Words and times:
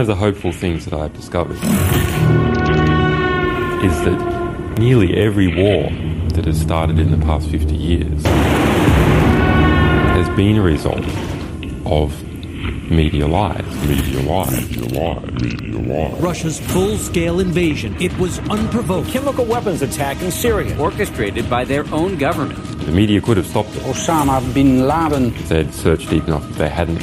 One 0.00 0.08
of 0.08 0.18
the 0.18 0.24
hopeful 0.24 0.50
things 0.50 0.86
that 0.86 0.94
I've 0.94 1.12
discovered 1.12 1.56
is 3.84 4.00
that 4.06 4.78
nearly 4.78 5.14
every 5.14 5.48
war 5.48 5.90
that 6.32 6.46
has 6.46 6.58
started 6.58 6.98
in 6.98 7.10
the 7.10 7.18
past 7.26 7.50
50 7.50 7.74
years 7.74 8.24
has 10.16 10.26
been 10.38 10.56
a 10.56 10.62
result 10.62 11.04
of 11.84 12.18
media 12.90 13.26
lies, 13.26 13.62
media 13.86 14.22
lies, 14.22 14.70
media 14.70 14.86
lies, 14.98 15.42
media 15.42 15.78
lies. 15.78 16.22
Russia's 16.22 16.58
full-scale 16.58 17.38
invasion. 17.38 17.94
It 18.00 18.16
was 18.16 18.38
unprovoked. 18.48 19.10
Chemical 19.10 19.44
weapons 19.44 19.82
attack 19.82 20.22
in 20.22 20.30
Syria, 20.30 20.78
orchestrated 20.78 21.50
by 21.50 21.64
their 21.64 21.84
own 21.92 22.16
government. 22.16 22.58
The 22.86 22.92
media 22.92 23.20
could 23.20 23.36
have 23.36 23.46
stopped 23.46 23.76
it 23.76 23.82
Osama 23.82 24.40
bin 24.54 24.88
Laden. 24.88 25.26
if 25.26 25.50
they 25.50 25.58
had 25.58 25.74
searched 25.74 26.08
deep 26.08 26.26
enough, 26.26 26.48
if 26.52 26.56
they 26.56 26.70
hadn't 26.70 27.02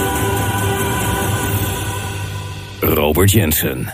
Robert 2.93 3.31
Jensen. 3.31 3.93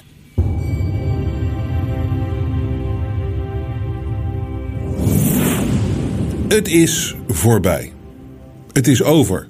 Het 6.47 6.67
is 6.67 7.15
voorbij. 7.27 7.91
Het 8.71 8.87
is 8.87 9.03
over. 9.03 9.47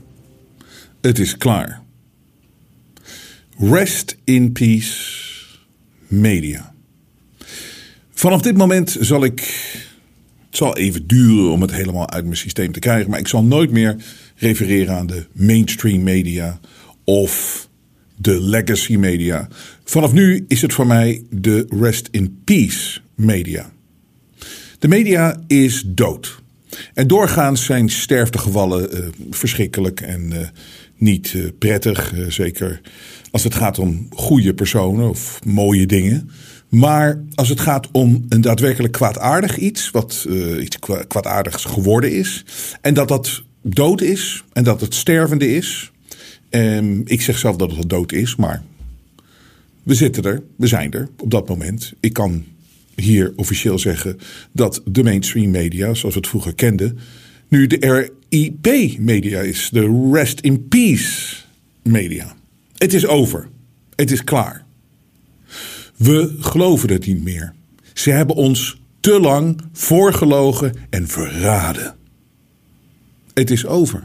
Het 1.02 1.20
is 1.20 1.38
klaar. 1.38 1.82
Rest 3.58 4.18
in 4.24 4.52
peace, 4.52 5.04
media. 6.08 6.74
Vanaf 8.14 8.42
dit 8.42 8.58
moment 8.58 8.98
zal 9.00 9.24
ik. 9.24 9.40
Het 10.48 10.58
zal 10.58 10.78
even 10.78 11.08
duren 11.08 11.52
om 11.52 11.62
het 11.62 11.72
helemaal 11.72 12.10
uit 12.10 12.24
mijn 12.24 12.38
systeem 12.38 12.72
te 12.72 12.80
krijgen, 12.80 13.10
maar 13.10 13.20
ik 13.20 13.28
zal 13.28 13.44
nooit 13.44 13.72
meer 13.72 13.96
refereren 14.36 14.96
aan 14.96 15.08
de 15.08 15.26
mainstream 15.34 16.04
media 16.04 16.60
of 17.04 17.67
de 18.18 18.42
legacy 18.42 18.96
media. 18.96 19.48
Vanaf 19.84 20.14
nu 20.14 20.46
is 20.48 20.62
het 20.62 20.74
voor 20.74 20.88
mij 20.88 21.24
de 21.30 21.66
rest 21.80 22.08
in 22.12 22.42
peace 22.44 23.00
media. 23.16 23.72
De 24.80 24.88
media 24.88 25.42
is 25.48 25.84
dood. 25.86 26.42
En 26.94 27.08
doorgaans 27.08 27.66
zijn 27.66 27.90
sterftegevallen 27.90 28.92
eh, 28.92 29.08
verschrikkelijk 29.30 30.02
en 30.02 30.32
eh, 30.32 30.48
niet 30.98 31.34
eh, 31.36 31.44
prettig. 31.60 32.14
zeker 32.28 32.82
als 33.32 33.44
het 33.44 33.56
gaat 33.56 33.80
om 33.80 34.08
goede 34.10 34.54
personen 34.54 35.10
of 35.10 35.40
mooie 35.46 35.86
dingen. 35.86 36.30
Maar 36.70 37.24
als 37.36 37.50
het 37.50 37.60
gaat 37.60 37.88
om 37.92 38.26
een 38.30 38.42
daadwerkelijk 38.42 38.94
kwaadaardig 38.94 39.58
iets, 39.58 39.92
wat 39.92 40.28
iets 40.60 40.80
kwa- 40.80 41.04
kwaadaardigs 41.04 41.66
geworden 41.66 42.12
is, 42.12 42.46
en 42.82 42.94
dat 42.94 43.08
dat 43.08 43.44
dood 43.62 44.02
is 44.02 44.44
en 44.54 44.64
dat 44.64 44.82
het 44.82 44.94
stervende 44.94 45.56
is. 45.56 45.92
Ehm, 46.50 47.02
ik 47.06 47.22
zeg 47.22 47.38
zelf 47.38 47.56
dat 47.56 47.70
het 47.70 47.80
al 47.80 47.88
dood 47.88 48.12
is, 48.12 48.36
maar 48.36 48.64
we 49.84 49.94
zitten 49.94 50.24
er, 50.24 50.44
we 50.56 50.68
zijn 50.68 50.92
er 50.92 51.10
op 51.18 51.32
dat 51.32 51.48
moment. 51.48 51.94
Ik 52.00 52.14
kan 52.14 52.46
hier 52.96 53.34
officieel 53.36 53.80
zeggen 53.80 54.18
dat 54.52 54.82
de 54.86 55.04
mainstream 55.04 55.52
media, 55.52 55.94
zoals 55.94 56.14
we 56.14 56.20
het 56.20 56.30
vroeger 56.30 56.56
kenden, 56.56 57.00
nu 57.48 57.68
de 57.68 58.10
RIP-media 58.30 59.40
is. 59.40 59.70
De 59.72 60.10
Rest 60.14 60.40
in 60.40 60.68
Peace 60.68 61.36
media. 61.84 62.36
Het 62.78 62.94
is 62.94 63.08
over. 63.08 63.50
Het 63.96 64.12
is 64.12 64.24
klaar. 64.24 64.66
We 65.96 66.36
geloven 66.40 66.90
het 66.90 67.06
niet 67.06 67.24
meer. 67.24 67.54
Ze 67.94 68.10
hebben 68.10 68.36
ons 68.36 68.82
te 69.00 69.20
lang 69.20 69.62
voorgelogen 69.72 70.74
en 70.90 71.08
verraden. 71.08 71.96
Het 73.34 73.52
is 73.52 73.66
over. 73.66 74.04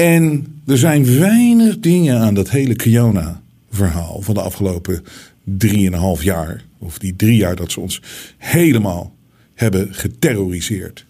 En 0.00 0.60
er 0.66 0.78
zijn 0.78 1.18
weinig 1.18 1.78
dingen 1.78 2.18
aan 2.18 2.34
dat 2.34 2.50
hele 2.50 2.74
Kiona-verhaal 2.74 4.22
van 4.22 4.34
de 4.34 4.40
afgelopen 4.40 5.04
drieënhalf 5.44 6.22
jaar, 6.22 6.64
of 6.78 6.98
die 6.98 7.16
drie 7.16 7.36
jaar 7.36 7.56
dat 7.56 7.72
ze 7.72 7.80
ons 7.80 8.02
helemaal 8.38 9.16
hebben 9.54 9.94
geterroriseerd. 9.94 11.06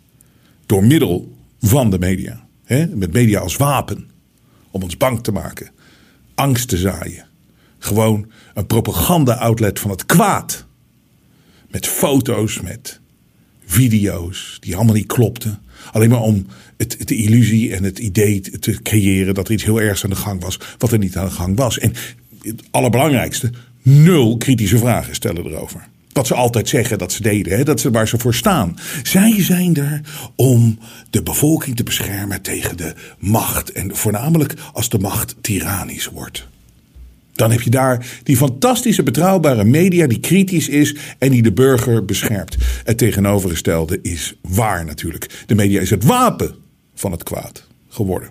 Door 0.67 0.84
middel 0.84 1.37
van 1.61 1.91
de 1.91 1.99
media. 1.99 2.47
Hè? 2.65 2.87
Met 2.87 3.12
media 3.12 3.41
als 3.41 3.56
wapen. 3.56 4.11
Om 4.71 4.83
ons 4.83 4.97
bang 4.97 5.23
te 5.23 5.33
maken. 5.33 5.71
Angst 6.34 6.69
te 6.69 6.77
zaaien. 6.77 7.27
Gewoon 7.79 8.31
een 8.55 8.67
propaganda-outlet 8.67 9.79
van 9.79 9.91
het 9.91 10.06
kwaad. 10.06 10.67
Met 11.69 11.87
foto's, 11.87 12.61
met 12.61 13.00
video's 13.65 14.56
die 14.61 14.77
allemaal 14.77 14.95
niet 14.95 15.12
klopten. 15.12 15.59
Alleen 15.93 16.11
maar 16.11 16.21
om 16.21 16.47
het, 16.77 16.97
de 17.09 17.17
illusie 17.17 17.75
en 17.75 17.85
het 17.85 17.99
idee 17.99 18.41
te 18.41 18.83
creëren 18.83 19.35
dat 19.35 19.47
er 19.47 19.53
iets 19.53 19.65
heel 19.65 19.81
ergs 19.81 20.05
aan 20.05 20.11
de 20.11 20.17
gang 20.17 20.43
was, 20.43 20.59
wat 20.79 20.93
er 20.93 20.99
niet 20.99 21.17
aan 21.17 21.25
de 21.25 21.31
gang 21.31 21.57
was. 21.57 21.79
En 21.79 21.93
het 22.43 22.63
allerbelangrijkste, 22.71 23.51
nul 23.83 24.37
kritische 24.37 24.79
vragen 24.79 25.15
stellen 25.15 25.47
erover. 25.47 25.89
Wat 26.13 26.27
ze 26.27 26.35
altijd 26.35 26.69
zeggen 26.69 26.99
dat 26.99 27.13
ze 27.13 27.23
deden, 27.23 27.57
hè? 27.59 27.65
dat 27.65 27.81
ze 27.81 27.91
waar 27.91 28.09
ze 28.09 28.19
voor 28.19 28.35
staan. 28.35 28.79
Zij 29.03 29.43
zijn 29.43 29.77
er 29.77 30.01
om 30.37 30.79
de 31.11 31.23
bevolking 31.23 31.77
te 31.77 31.83
beschermen 31.83 32.43
tegen 32.43 32.77
de 32.77 32.95
macht. 33.19 33.73
En 33.73 33.97
voornamelijk 33.97 34.55
als 34.73 34.89
de 34.89 34.99
macht 34.99 35.37
tyrannisch 35.41 36.07
wordt. 36.07 36.49
Dan 37.33 37.51
heb 37.51 37.61
je 37.61 37.71
daar 37.71 38.07
die 38.23 38.37
fantastische 38.37 39.03
betrouwbare 39.03 39.65
media 39.65 40.07
die 40.07 40.21
kritisch 40.21 40.69
is 40.69 40.97
en 41.19 41.31
die 41.31 41.43
de 41.43 41.53
burger 41.53 42.05
beschermt. 42.05 42.57
Het 42.85 42.99
tegenovergestelde 42.99 43.99
is 44.03 44.35
waar 44.41 44.85
natuurlijk. 44.85 45.45
De 45.47 45.55
media 45.55 45.81
is 45.81 45.91
het 45.91 46.05
wapen 46.05 46.55
van 46.95 47.13
het 47.13 47.23
kwaad 47.23 47.67
geworden. 47.89 48.31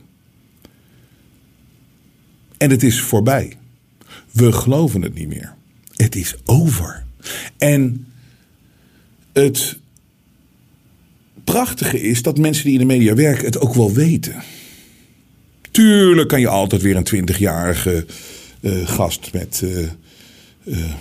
En 2.57 2.69
het 2.69 2.83
is 2.83 3.01
voorbij. 3.01 3.53
We 4.31 4.51
geloven 4.51 5.01
het 5.01 5.13
niet 5.13 5.27
meer. 5.27 5.53
Het 5.95 6.15
is 6.15 6.35
over. 6.45 7.03
En 7.57 8.07
het 9.33 9.77
prachtige 11.43 12.01
is 12.01 12.21
dat 12.21 12.37
mensen 12.37 12.63
die 12.63 12.73
in 12.73 12.79
de 12.79 12.93
media 12.93 13.13
werken 13.13 13.45
het 13.45 13.59
ook 13.59 13.73
wel 13.73 13.93
weten. 13.93 14.35
Tuurlijk 15.71 16.27
kan 16.27 16.39
je 16.39 16.47
altijd 16.47 16.81
weer 16.81 16.95
een 16.95 17.29
20-jarige 17.29 17.95
eh, 17.95 18.13
gast 18.83 19.29
met 19.33 19.61
eh, 19.63 19.83
eh, 20.63 20.91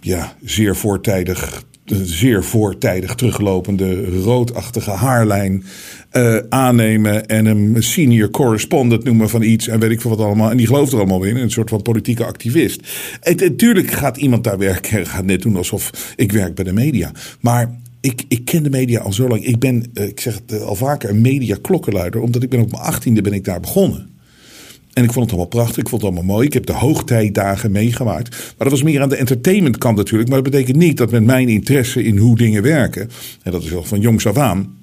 ja, 0.00 0.36
zeer 0.44 0.76
voortijdig, 0.76 1.64
eh, 1.84 1.98
zeer 2.02 2.44
voortijdig 2.44 3.14
teruglopende 3.14 4.20
roodachtige 4.22 4.90
haarlijn 4.90 5.64
eh, 6.10 6.36
aannemen 6.48 7.26
en 7.26 7.44
hem 7.44 7.82
senior 7.82 8.30
correspondent 8.30 9.04
noemen 9.04 9.28
van 9.28 9.42
iets 9.42 9.68
en 9.68 9.80
weet 9.80 9.90
ik 9.90 10.00
veel 10.00 10.10
wat 10.10 10.26
allemaal. 10.26 10.50
En 10.50 10.56
die 10.56 10.66
gelooft 10.66 10.92
er 10.92 10.98
allemaal 10.98 11.22
in, 11.22 11.36
een 11.36 11.50
soort 11.50 11.70
van 11.70 11.82
politieke 11.82 12.24
activist. 12.24 12.80
Het, 13.20 13.40
natuurlijk 13.40 13.90
gaat 13.90 14.16
iemand 14.16 14.44
daar 14.44 14.58
werken 14.58 14.98
en 14.98 15.06
gaat 15.06 15.24
net 15.24 15.42
doen 15.42 15.56
alsof 15.56 16.12
ik 16.16 16.32
werk 16.32 16.54
bij 16.54 16.64
de 16.64 16.72
media. 16.72 17.12
Maar 17.40 17.82
ik, 18.00 18.24
ik 18.28 18.44
ken 18.44 18.62
de 18.62 18.70
media 18.70 19.00
al 19.00 19.12
zo 19.12 19.28
lang. 19.28 19.44
Ik 19.44 19.58
ben, 19.58 19.90
eh, 19.94 20.06
ik 20.06 20.20
zeg 20.20 20.34
het 20.34 20.52
eh, 20.52 20.62
al 20.62 20.74
vaker, 20.74 21.10
een 21.10 21.20
media 21.20 21.56
klokkenluider. 21.62 22.20
Omdat 22.20 22.42
ik 22.42 22.50
ben 22.50 22.60
op 22.60 22.70
mijn 22.70 22.82
achttiende 22.82 23.22
ben 23.22 23.32
ik 23.32 23.44
daar 23.44 23.60
begonnen. 23.60 24.13
En 24.94 25.04
ik 25.04 25.12
vond 25.12 25.24
het 25.24 25.34
allemaal 25.34 25.46
prachtig, 25.46 25.76
ik 25.76 25.88
vond 25.88 26.02
het 26.02 26.10
allemaal 26.10 26.34
mooi. 26.34 26.46
Ik 26.46 26.52
heb 26.52 26.66
de 26.66 26.72
hoogtijdagen 26.72 27.70
meegemaakt. 27.70 28.30
Maar 28.30 28.54
dat 28.56 28.70
was 28.70 28.82
meer 28.82 29.02
aan 29.02 29.08
de 29.08 29.16
entertainment 29.16 29.78
kant 29.78 29.96
natuurlijk. 29.96 30.30
Maar 30.30 30.42
dat 30.42 30.50
betekent 30.50 30.76
niet 30.76 30.96
dat 30.96 31.10
met 31.10 31.24
mijn 31.24 31.48
interesse 31.48 32.04
in 32.04 32.16
hoe 32.16 32.36
dingen 32.36 32.62
werken... 32.62 33.10
en 33.42 33.52
dat 33.52 33.62
is 33.62 33.74
al 33.74 33.84
van 33.84 34.00
jongs 34.00 34.26
af 34.26 34.36
aan... 34.36 34.76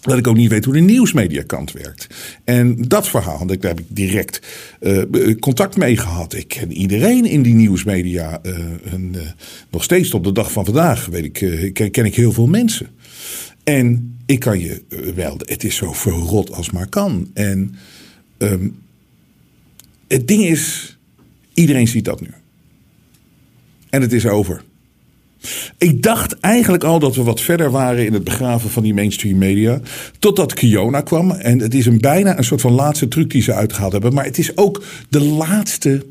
dat 0.00 0.18
ik 0.18 0.26
ook 0.26 0.36
niet 0.36 0.50
weet 0.50 0.64
hoe 0.64 0.74
de 0.74 0.80
nieuwsmediakant 0.80 1.72
werkt. 1.72 2.06
En 2.44 2.76
dat 2.88 3.08
verhaal, 3.08 3.46
daar 3.46 3.56
heb 3.60 3.80
ik 3.80 3.86
direct 3.88 4.40
eh, 4.80 5.02
contact 5.40 5.76
mee 5.76 5.96
gehad. 5.96 6.34
Ik 6.34 6.48
ken 6.48 6.72
iedereen 6.72 7.24
in 7.24 7.42
die 7.42 7.54
nieuwsmedia. 7.54 8.38
eh, 8.42 8.54
eh, 8.54 9.00
nog 9.70 9.82
steeds 9.82 10.10
tot 10.10 10.24
de 10.24 10.32
dag 10.32 10.52
van 10.52 10.64
vandaag 10.64 11.06
weet 11.06 11.24
ik, 11.24 11.72
ken, 11.72 11.90
ken 11.90 12.04
ik 12.04 12.14
heel 12.14 12.32
veel 12.32 12.46
mensen. 12.46 12.88
En 13.64 14.16
ik 14.26 14.38
kan 14.38 14.60
je 14.60 14.82
wel, 15.14 15.36
het 15.38 15.64
is 15.64 15.76
zo 15.76 15.92
verrot 15.92 16.52
als 16.52 16.70
maar 16.70 16.88
kan. 16.88 17.30
En 17.34 17.74
ehm, 18.38 18.68
het 20.14 20.28
ding 20.28 20.44
is, 20.44 20.96
iedereen 21.54 21.88
ziet 21.88 22.04
dat 22.04 22.20
nu. 22.20 22.28
En 23.90 24.02
het 24.02 24.12
is 24.12 24.26
over. 24.26 24.62
Ik 25.78 26.02
dacht 26.02 26.40
eigenlijk 26.40 26.84
al 26.84 26.98
dat 26.98 27.16
we 27.16 27.22
wat 27.22 27.40
verder 27.40 27.70
waren 27.70 28.06
in 28.06 28.12
het 28.12 28.24
begraven 28.24 28.70
van 28.70 28.82
die 28.82 28.94
mainstream 28.94 29.38
media. 29.38 29.80
Totdat 30.18 30.54
Kiona 30.54 31.00
kwam. 31.00 31.30
En 31.30 31.58
het 31.58 31.74
is 31.74 31.86
een 31.86 31.98
bijna 31.98 32.38
een 32.38 32.44
soort 32.44 32.60
van 32.60 32.72
laatste 32.72 33.08
truc 33.08 33.30
die 33.30 33.42
ze 33.42 33.52
uitgehaald 33.52 33.92
hebben. 33.92 34.14
Maar 34.14 34.24
het 34.24 34.38
is 34.38 34.56
ook 34.56 34.84
de 35.08 35.20
laatste 35.20 36.06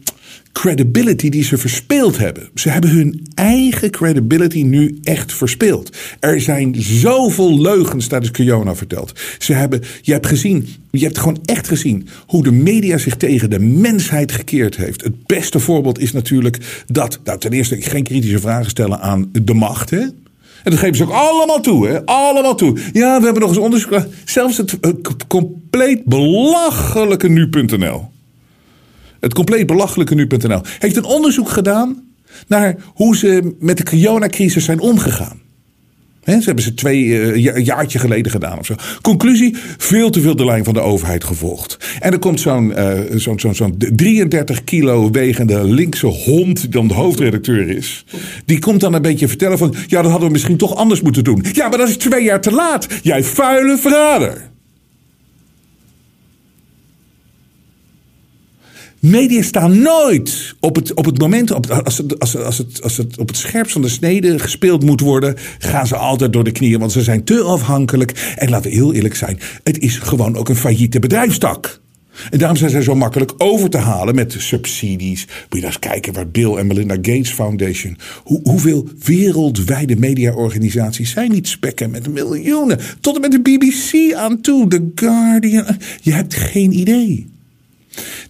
credibility 0.54 1.30
die 1.30 1.44
ze 1.44 1.58
verspeeld 1.58 2.18
hebben. 2.18 2.50
Ze 2.56 2.70
hebben 2.70 2.90
hun 2.90 3.28
eigen 3.36 3.92
credibility 3.92 4.62
nu 4.62 5.00
echt 5.04 5.34
verspeeld. 5.34 5.98
Er 6.20 6.42
zijn 6.42 6.76
zoveel 6.78 7.62
leugens 7.62 8.08
tijdens 8.08 8.32
Kiona 8.32 8.76
verteld. 8.76 9.20
Ze 9.40 9.54
hebben, 9.54 9.82
je 10.02 10.12
hebt 10.12 10.28
gezien, 10.28 10.68
je 10.92 11.04
hebt 11.06 11.18
gewoon 11.18 11.40
echt 11.46 11.68
gezien 11.68 12.08
hoe 12.28 12.44
de 12.44 12.52
media 12.52 12.98
zich 12.98 13.16
tegen 13.16 13.50
de 13.50 13.60
mensheid 13.60 14.32
gekeerd 14.32 14.76
heeft. 14.76 15.04
Het 15.04 15.26
beste 15.26 15.60
voorbeeld 15.60 16.00
is 16.00 16.12
natuurlijk 16.12 16.84
dat, 16.88 17.20
nou, 17.24 17.40
ten 17.40 17.52
eerste 17.52 17.82
geen 17.82 18.04
kritische 18.04 18.40
vragen 18.40 18.70
stellen 18.70 19.00
aan 19.00 19.30
de 19.32 19.54
macht, 19.54 19.90
hè? 19.90 20.02
En 20.64 20.72
dat 20.72 20.80
geven 20.80 20.96
ze 20.96 21.04
ook 21.04 21.12
allemaal 21.12 21.62
toe, 21.62 21.88
hè? 21.88 22.06
Allemaal 22.06 22.56
toe. 22.56 22.78
Ja, 22.94 23.18
we 23.18 23.24
hebben 23.24 23.42
nog 23.42 23.50
eens 23.50 23.60
onderzoek. 23.60 24.06
Zelfs 24.26 24.58
het 24.58 24.80
eh, 24.80 24.92
compleet 25.28 26.06
belachelijke 26.06 27.30
nu.nl. 27.30 28.13
Het 29.24 29.34
compleet 29.34 29.68
belachelijke 29.68 30.16
nu.nl 30.16 30.62
heeft 30.80 30.96
een 30.96 31.04
onderzoek 31.04 31.50
gedaan 31.50 32.04
naar 32.48 32.76
hoe 32.94 33.18
ze 33.18 33.56
met 33.60 33.78
de 33.78 33.84
coronacrisis 33.84 34.66
zijn 34.66 34.80
omgegaan. 34.80 35.42
Ze 36.26 36.42
hebben 36.44 36.64
ze 36.64 36.74
twee 36.74 37.22
eh, 37.22 37.56
een 37.56 37.64
jaartje 37.64 38.00
geleden 38.00 38.32
gedaan 38.32 38.60
of 38.60 38.66
zo. 38.66 38.76
Conclusie: 39.02 39.56
veel 39.78 40.10
te 40.10 40.22
veel 40.22 40.36
de 40.36 40.46
lijn 40.46 40.64
van 40.64 40.74
de 40.74 40.80
overheid 40.80 41.24
gevolgd. 41.24 41.78
En 42.00 42.12
er 42.12 42.20
komt 42.20 42.40
zo'n 42.40 42.74
eh, 42.74 43.00
zo'n 43.16 43.40
zo'n 43.40 43.56
zo'n 43.56 43.76
33 43.78 44.64
kilo 44.64 45.12
wegende 45.12 45.64
linkse 45.64 46.08
hond, 46.08 46.62
die 46.62 46.70
dan 46.70 46.88
de 46.88 46.94
hoofdredacteur 46.94 47.70
is. 47.70 48.06
Die 48.46 48.60
komt 48.60 48.80
dan 48.80 48.94
een 48.94 49.02
beetje 49.02 49.28
vertellen 49.28 49.58
van: 49.58 49.76
ja, 49.88 50.02
dat 50.02 50.12
hadden 50.12 50.28
we 50.28 50.34
misschien 50.34 50.58
toch 50.58 50.76
anders 50.76 51.02
moeten 51.02 51.24
doen. 51.24 51.46
Ja, 51.54 51.70
maar 51.70 51.78
dat 51.78 51.90
is 51.90 51.98
twee 51.98 52.24
jaar 52.24 52.42
te 52.42 52.52
laat. 52.52 52.88
Jij 53.02 53.24
vuile 53.24 53.78
verrader. 53.78 54.52
Media 59.04 59.42
staan 59.42 59.82
nooit 59.82 60.56
op 60.60 60.76
het, 60.76 60.94
op 60.94 61.06
het 61.06 61.20
moment, 61.20 61.52
op, 61.52 61.70
als, 61.70 61.98
het, 61.98 62.20
als, 62.20 62.38
als, 62.38 62.58
het, 62.58 62.82
als 62.82 62.98
het 62.98 63.18
op 63.18 63.28
het 63.28 63.38
scherpst 63.38 63.72
van 63.74 63.82
de 63.82 63.90
snede 63.90 64.40
gespeeld 64.40 64.84
moet 64.84 65.00
worden, 65.00 65.36
gaan 65.60 65.88
ze 65.88 65.96
altijd 65.96 66.34
door 66.34 66.44
de 66.44 66.52
knieën, 66.52 66.80
want 66.80 66.92
ze 66.92 67.02
zijn 67.02 67.24
te 67.24 67.42
afhankelijk. 67.42 68.34
En 68.36 68.50
laten 68.50 68.70
we 68.70 68.76
heel 68.76 68.94
eerlijk 68.94 69.16
zijn, 69.16 69.40
het 69.64 69.80
is 69.80 69.98
gewoon 69.98 70.38
ook 70.38 70.50
een 70.50 70.56
failliete 70.56 71.00
bedrijfstak. 71.00 71.82
En 72.32 72.40
daarom 72.40 72.58
zijn 72.58 72.70
zij 72.70 72.82
zo 72.82 72.96
makkelijk 72.96 73.34
over 73.38 73.70
te 73.70 73.78
halen 73.78 74.16
met 74.16 74.36
subsidies. 74.38 75.26
Moet 75.26 75.48
je 75.50 75.56
nou 75.56 75.66
eens 75.66 75.80
kijken 75.80 76.14
waar 76.14 76.30
Bill 76.30 76.56
en 76.56 76.68
Melinda 76.68 76.96
Gates 76.96 77.32
Foundation. 77.32 77.98
Hoe, 78.24 78.40
hoeveel 78.44 78.88
wereldwijde 79.04 79.96
mediaorganisaties 79.96 81.12
zijn 81.12 81.32
niet 81.32 81.48
spekken 81.48 81.92
met 81.92 82.08
miljoenen. 82.08 82.80
Tot 83.00 83.16
en 83.16 83.22
met 83.22 83.32
de 83.32 83.42
BBC 83.42 84.14
aan 84.14 84.42
toe, 84.42 84.68
The 84.68 84.92
Guardian. 84.96 85.78
Je 86.02 86.14
hebt 86.14 86.36
geen 86.36 86.80
idee. 86.80 87.33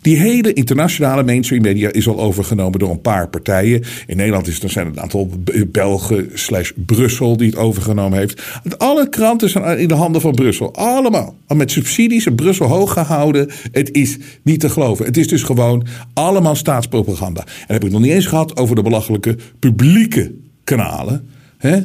Die 0.02 0.18
hele 0.18 0.54
internationale 0.54 1.24
mainstream 1.24 1.62
media 1.62 1.92
is 1.92 2.08
al 2.08 2.20
overgenomen 2.20 2.80
door 2.80 2.90
een 2.90 3.02
paar 3.02 3.30
partijen. 3.30 3.84
In 4.08 4.18
Nederland 4.18 4.48
is, 4.48 4.64
er 4.64 4.70
zijn 4.70 4.88
een 4.88 5.00
aantal 5.00 5.30
Belgen 5.68 6.30
slash 6.34 6.72
Brussel 6.76 7.38
die 7.38 7.48
het 7.48 7.58
overgenomen 7.58 8.18
heeft. 8.18 8.42
Alle 8.78 9.10
kranten 9.10 9.50
zijn 9.50 9.80
in 9.80 9.88
de 9.88 9.94
handen 9.94 10.22
van 10.22 10.32
Brussel. 10.32 10.74
Allemaal. 10.76 11.36
Al 11.48 11.56
met 11.56 11.72
subsidies 11.72 12.26
in 12.26 12.36
Brussel 12.36 12.68
hoog 12.68 12.94
gehouden. 12.94 13.50
Het 13.72 13.92
is 13.92 14.18
niet 14.42 14.60
te 14.60 14.70
geloven. 14.70 15.06
Het 15.06 15.18
is 15.18 15.28
dus 15.28 15.44
gewoon 15.44 15.86
allemaal 16.14 16.56
staatspropaganda. 16.56 17.42
En 17.42 17.48
dan 17.68 17.76
heb 17.76 17.84
ik 17.84 17.92
nog 17.92 18.02
niet 18.02 18.12
eens 18.12 18.26
gehad 18.26 18.58
over 18.58 18.76
de 18.76 18.82
belachelijke 18.82 19.38
publieke 19.60 20.32
kanalen. 20.64 21.28
Hè? 21.58 21.80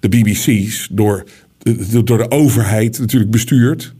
De 0.00 0.08
BBC's 0.08 0.88
door, 0.90 1.24
door 2.04 2.18
de 2.18 2.30
overheid 2.30 2.98
natuurlijk 2.98 3.30
bestuurd 3.30 3.94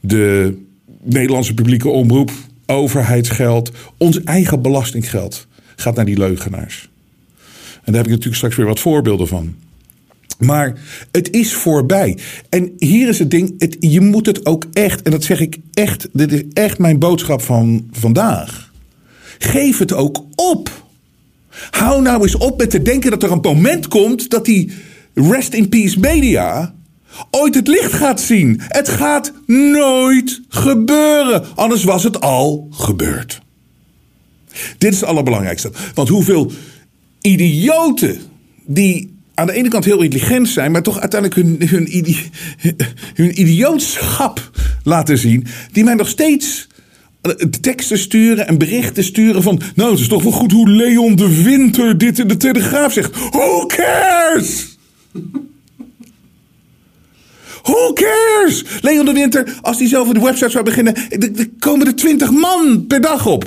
de 0.00 0.54
Nederlandse 1.02 1.54
publieke 1.54 1.88
omroep, 1.88 2.30
overheidsgeld, 2.66 3.70
ons 3.96 4.22
eigen 4.24 4.62
belastinggeld 4.62 5.46
gaat 5.76 5.94
naar 5.94 6.04
die 6.04 6.18
leugenaars. 6.18 6.88
En 7.74 7.92
daar 7.92 7.94
heb 7.94 8.04
ik 8.04 8.10
natuurlijk 8.10 8.36
straks 8.36 8.56
weer 8.56 8.66
wat 8.66 8.80
voorbeelden 8.80 9.28
van. 9.28 9.54
Maar 10.38 10.78
het 11.10 11.30
is 11.30 11.54
voorbij. 11.54 12.18
En 12.48 12.72
hier 12.78 13.08
is 13.08 13.18
het 13.18 13.30
ding, 13.30 13.74
je 13.80 14.00
moet 14.00 14.26
het 14.26 14.46
ook 14.46 14.66
echt, 14.72 15.02
en 15.02 15.10
dat 15.10 15.24
zeg 15.24 15.40
ik 15.40 15.58
echt, 15.74 16.08
dit 16.12 16.32
is 16.32 16.42
echt 16.52 16.78
mijn 16.78 16.98
boodschap 16.98 17.42
van 17.42 17.88
vandaag. 17.92 18.72
Geef 19.38 19.78
het 19.78 19.92
ook 19.92 20.24
op. 20.34 20.84
Hou 21.70 22.02
nou 22.02 22.22
eens 22.22 22.36
op 22.36 22.58
met 22.58 22.70
te 22.70 22.82
denken 22.82 23.10
dat 23.10 23.22
er 23.22 23.32
een 23.32 23.40
moment 23.42 23.88
komt 23.88 24.30
dat 24.30 24.44
die 24.44 24.72
Rest 25.14 25.52
in 25.52 25.68
Peace 25.68 26.00
Media 26.00 26.74
ooit 27.30 27.54
het 27.54 27.68
licht 27.68 27.92
gaat 27.92 28.20
zien. 28.20 28.60
Het 28.68 28.88
gaat 28.88 29.32
nooit 29.46 30.40
gebeuren. 30.48 31.56
Anders 31.56 31.84
was 31.84 32.02
het 32.02 32.20
al 32.20 32.68
gebeurd. 32.70 33.40
Dit 34.78 34.92
is 34.92 35.00
het 35.00 35.08
allerbelangrijkste. 35.08 35.70
Want 35.94 36.08
hoeveel 36.08 36.52
idioten 37.20 38.20
die 38.66 39.18
aan 39.34 39.46
de 39.46 39.52
ene 39.52 39.68
kant 39.68 39.84
heel 39.84 40.02
intelligent 40.02 40.48
zijn, 40.48 40.72
maar 40.72 40.82
toch 40.82 41.00
uiteindelijk 41.00 41.40
hun, 41.40 41.68
hun, 41.68 42.16
hun 43.14 43.40
idiootschap 43.40 44.50
laten 44.82 45.18
zien, 45.18 45.46
die 45.72 45.84
mij 45.84 45.94
nog 45.94 46.08
steeds 46.08 46.68
teksten 47.60 47.98
sturen 47.98 48.46
en 48.46 48.58
berichten 48.58 49.04
sturen 49.04 49.42
van. 49.42 49.60
Nou, 49.74 49.90
het 49.90 50.00
is 50.00 50.08
toch 50.08 50.22
wel 50.22 50.32
goed 50.32 50.52
hoe 50.52 50.70
Leon 50.70 51.16
de 51.16 51.42
Winter 51.42 51.98
dit 51.98 52.18
in 52.18 52.28
de 52.28 52.36
Telegraaf 52.36 52.92
zegt. 52.92 53.16
Who 53.16 53.66
cares? 53.66 54.78
Who 57.62 57.92
cares? 57.92 58.64
Leon 58.80 59.04
de 59.04 59.12
Winter, 59.12 59.58
als 59.62 59.78
hij 59.78 59.88
zelf 59.88 60.08
de 60.08 60.20
website 60.20 60.50
zou 60.50 60.64
beginnen, 60.64 60.94
er 61.08 61.48
komen 61.58 61.86
er 61.86 61.96
twintig 61.96 62.30
man 62.30 62.86
per 62.86 63.00
dag 63.00 63.26
op. 63.26 63.44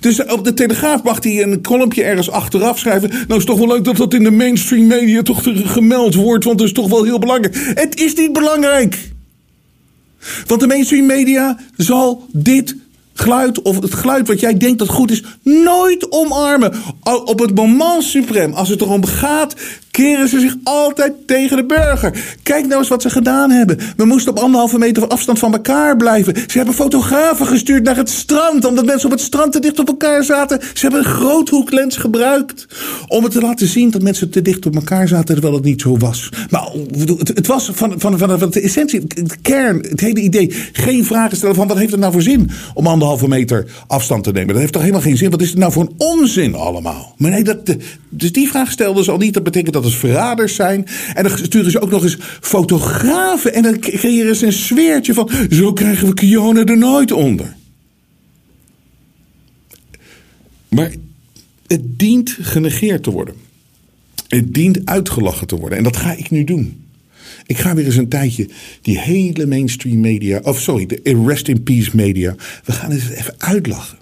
Dus 0.00 0.24
op 0.24 0.44
de 0.44 0.54
Telegraaf 0.54 1.02
mag 1.02 1.22
hij 1.24 1.42
een 1.42 1.62
kolompje 1.62 2.02
ergens 2.02 2.30
achteraf 2.30 2.78
schrijven. 2.78 3.10
Nou, 3.28 3.40
is 3.40 3.46
toch 3.46 3.58
wel 3.58 3.66
leuk 3.66 3.84
dat 3.84 3.96
dat 3.96 4.14
in 4.14 4.22
de 4.22 4.30
mainstream 4.30 4.86
media 4.86 5.22
toch 5.22 5.42
gemeld 5.44 6.14
wordt, 6.14 6.44
want 6.44 6.58
dat 6.58 6.66
is 6.66 6.72
toch 6.72 6.88
wel 6.88 7.04
heel 7.04 7.18
belangrijk. 7.18 7.72
Het 7.74 8.00
is 8.00 8.14
niet 8.14 8.32
belangrijk. 8.32 9.10
Want 10.46 10.60
de 10.60 10.66
mainstream 10.66 11.06
media 11.06 11.58
zal 11.76 12.26
dit 12.32 12.76
geluid, 13.14 13.62
of 13.62 13.80
het 13.80 13.94
geluid 13.94 14.28
wat 14.28 14.40
jij 14.40 14.56
denkt 14.56 14.78
dat 14.78 14.88
goed 14.88 15.10
is, 15.10 15.22
nooit 15.42 16.12
omarmen. 16.12 16.72
Op 17.24 17.38
het 17.38 17.54
moment 17.54 18.02
suprem, 18.02 18.52
als 18.52 18.68
het 18.68 18.80
erom 18.80 19.04
gaat, 19.04 19.54
keren 19.90 20.28
ze 20.28 20.40
zich 20.40 20.56
altijd 20.64 21.12
tegen 21.26 21.56
de 21.56 21.64
burger. 21.64 22.36
Kijk 22.42 22.66
nou 22.66 22.78
eens 22.80 22.88
wat 22.88 23.02
ze 23.02 23.10
gedaan 23.10 23.50
hebben. 23.50 23.78
We 23.96 24.04
moesten 24.04 24.32
op 24.32 24.38
anderhalve 24.38 24.78
meter 24.78 25.06
afstand 25.06 25.38
van 25.38 25.52
elkaar 25.52 25.96
blijven. 25.96 26.34
Ze 26.36 26.56
hebben 26.56 26.74
fotografen 26.74 27.46
gestuurd 27.46 27.82
naar 27.82 27.96
het 27.96 28.10
strand, 28.10 28.64
omdat 28.64 28.84
mensen 28.84 29.06
op 29.06 29.12
het 29.12 29.20
strand 29.20 29.52
te 29.52 29.60
dicht 29.60 29.78
op 29.78 29.88
elkaar 29.88 30.24
zaten. 30.24 30.60
Ze 30.60 30.80
hebben 30.80 30.98
een 30.98 31.12
groothoeklens 31.12 31.96
gebruikt 31.96 32.66
om 33.08 33.22
het 33.22 33.32
te 33.32 33.40
laten 33.40 33.66
zien 33.66 33.90
dat 33.90 34.02
mensen 34.02 34.30
te 34.30 34.42
dicht 34.42 34.66
op 34.66 34.74
elkaar 34.74 35.08
zaten, 35.08 35.34
terwijl 35.34 35.54
het 35.54 35.64
niet 35.64 35.80
zo 35.80 35.96
was. 35.96 36.28
Maar 36.50 36.68
bedoel, 36.98 37.18
het, 37.18 37.46
was 37.46 37.70
van, 37.72 37.94
van, 38.00 38.18
van, 38.18 38.38
van 38.38 38.50
de 38.50 38.60
essentie, 38.60 39.06
de 39.06 39.36
kern, 39.42 39.86
het 39.88 40.00
hele 40.00 40.20
idee. 40.20 40.54
Geen 40.72 41.04
vragen 41.04 41.36
stellen 41.36 41.54
van 41.54 41.68
wat 41.68 41.78
heeft 41.78 41.90
het 41.90 42.00
nou 42.00 42.12
voor 42.12 42.22
zin 42.22 42.50
om 42.74 42.86
anderhalve 43.00 43.28
meter 43.28 43.66
afstand 43.86 44.24
te 44.24 44.32
nemen. 44.32 44.48
Dat 44.48 44.58
heeft 44.58 44.72
toch 44.72 44.82
helemaal 44.82 45.02
geen 45.02 45.16
zin. 45.16 45.30
Wat 45.30 45.42
is 45.42 45.48
het 45.48 45.58
nou 45.58 45.72
voor 45.72 45.82
een 45.82 45.94
onzin 45.96 46.54
allemaal? 46.54 47.14
Maar 47.16 47.30
nee, 47.30 47.44
dat, 47.44 47.76
dus 48.08 48.32
die 48.32 48.48
vraag 48.48 48.70
stelden 48.70 49.04
ze 49.04 49.10
al 49.10 49.18
niet. 49.18 49.34
Dat 49.34 49.42
betekent 49.42 49.72
dat 49.72 49.84
het 49.84 49.94
verraders 49.94 50.54
zijn. 50.54 50.86
En 51.14 51.24
dan 51.24 51.38
sturen 51.38 51.70
ze 51.70 51.80
ook 51.80 51.90
nog 51.90 52.02
eens 52.02 52.18
fotografen. 52.40 53.54
En 53.54 53.62
dan 53.62 53.78
creëren 53.78 54.36
ze 54.36 54.46
een 54.46 54.52
sfeertje 54.52 55.14
van 55.14 55.30
zo 55.50 55.72
krijgen 55.72 56.06
we 56.06 56.14
Kiona 56.14 56.64
er 56.64 56.78
nooit 56.78 57.12
onder. 57.12 57.56
Maar 60.68 60.92
het 61.66 61.98
dient 61.98 62.36
genegeerd 62.40 63.02
te 63.02 63.10
worden. 63.10 63.34
Het 64.28 64.54
dient 64.54 64.80
uitgelachen 64.84 65.46
te 65.46 65.56
worden. 65.56 65.78
En 65.78 65.84
dat 65.84 65.96
ga 65.96 66.12
ik 66.12 66.30
nu 66.30 66.44
doen. 66.44 66.89
Ik 67.46 67.58
ga 67.58 67.74
weer 67.74 67.84
eens 67.84 67.96
een 67.96 68.08
tijdje 68.08 68.48
die 68.82 68.98
hele 68.98 69.46
mainstream 69.46 70.00
media, 70.00 70.40
of 70.42 70.60
sorry, 70.60 70.86
de 70.86 71.22
Rest 71.26 71.48
in 71.48 71.62
Peace 71.62 71.90
media. 71.92 72.34
We 72.64 72.72
gaan 72.72 72.90
eens 72.90 73.10
even 73.10 73.34
uitlachen. 73.38 73.98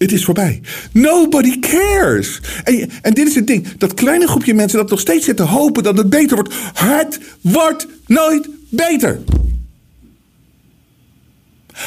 Het 0.00 0.12
is 0.12 0.24
voorbij. 0.24 0.60
Nobody 0.92 1.58
cares. 1.58 2.40
En, 2.64 2.90
en 3.02 3.14
dit 3.14 3.28
is 3.28 3.34
het 3.34 3.46
ding. 3.46 3.68
Dat 3.78 3.94
kleine 3.94 4.26
groepje 4.26 4.54
mensen 4.54 4.78
dat 4.78 4.90
nog 4.90 5.00
steeds 5.00 5.24
zit 5.24 5.36
te 5.36 5.42
hopen 5.42 5.82
dat 5.82 5.96
het 5.96 6.10
beter 6.10 6.36
wordt. 6.36 6.54
Het 6.74 7.20
wordt 7.40 7.86
nooit 8.06 8.48
beter. 8.68 9.20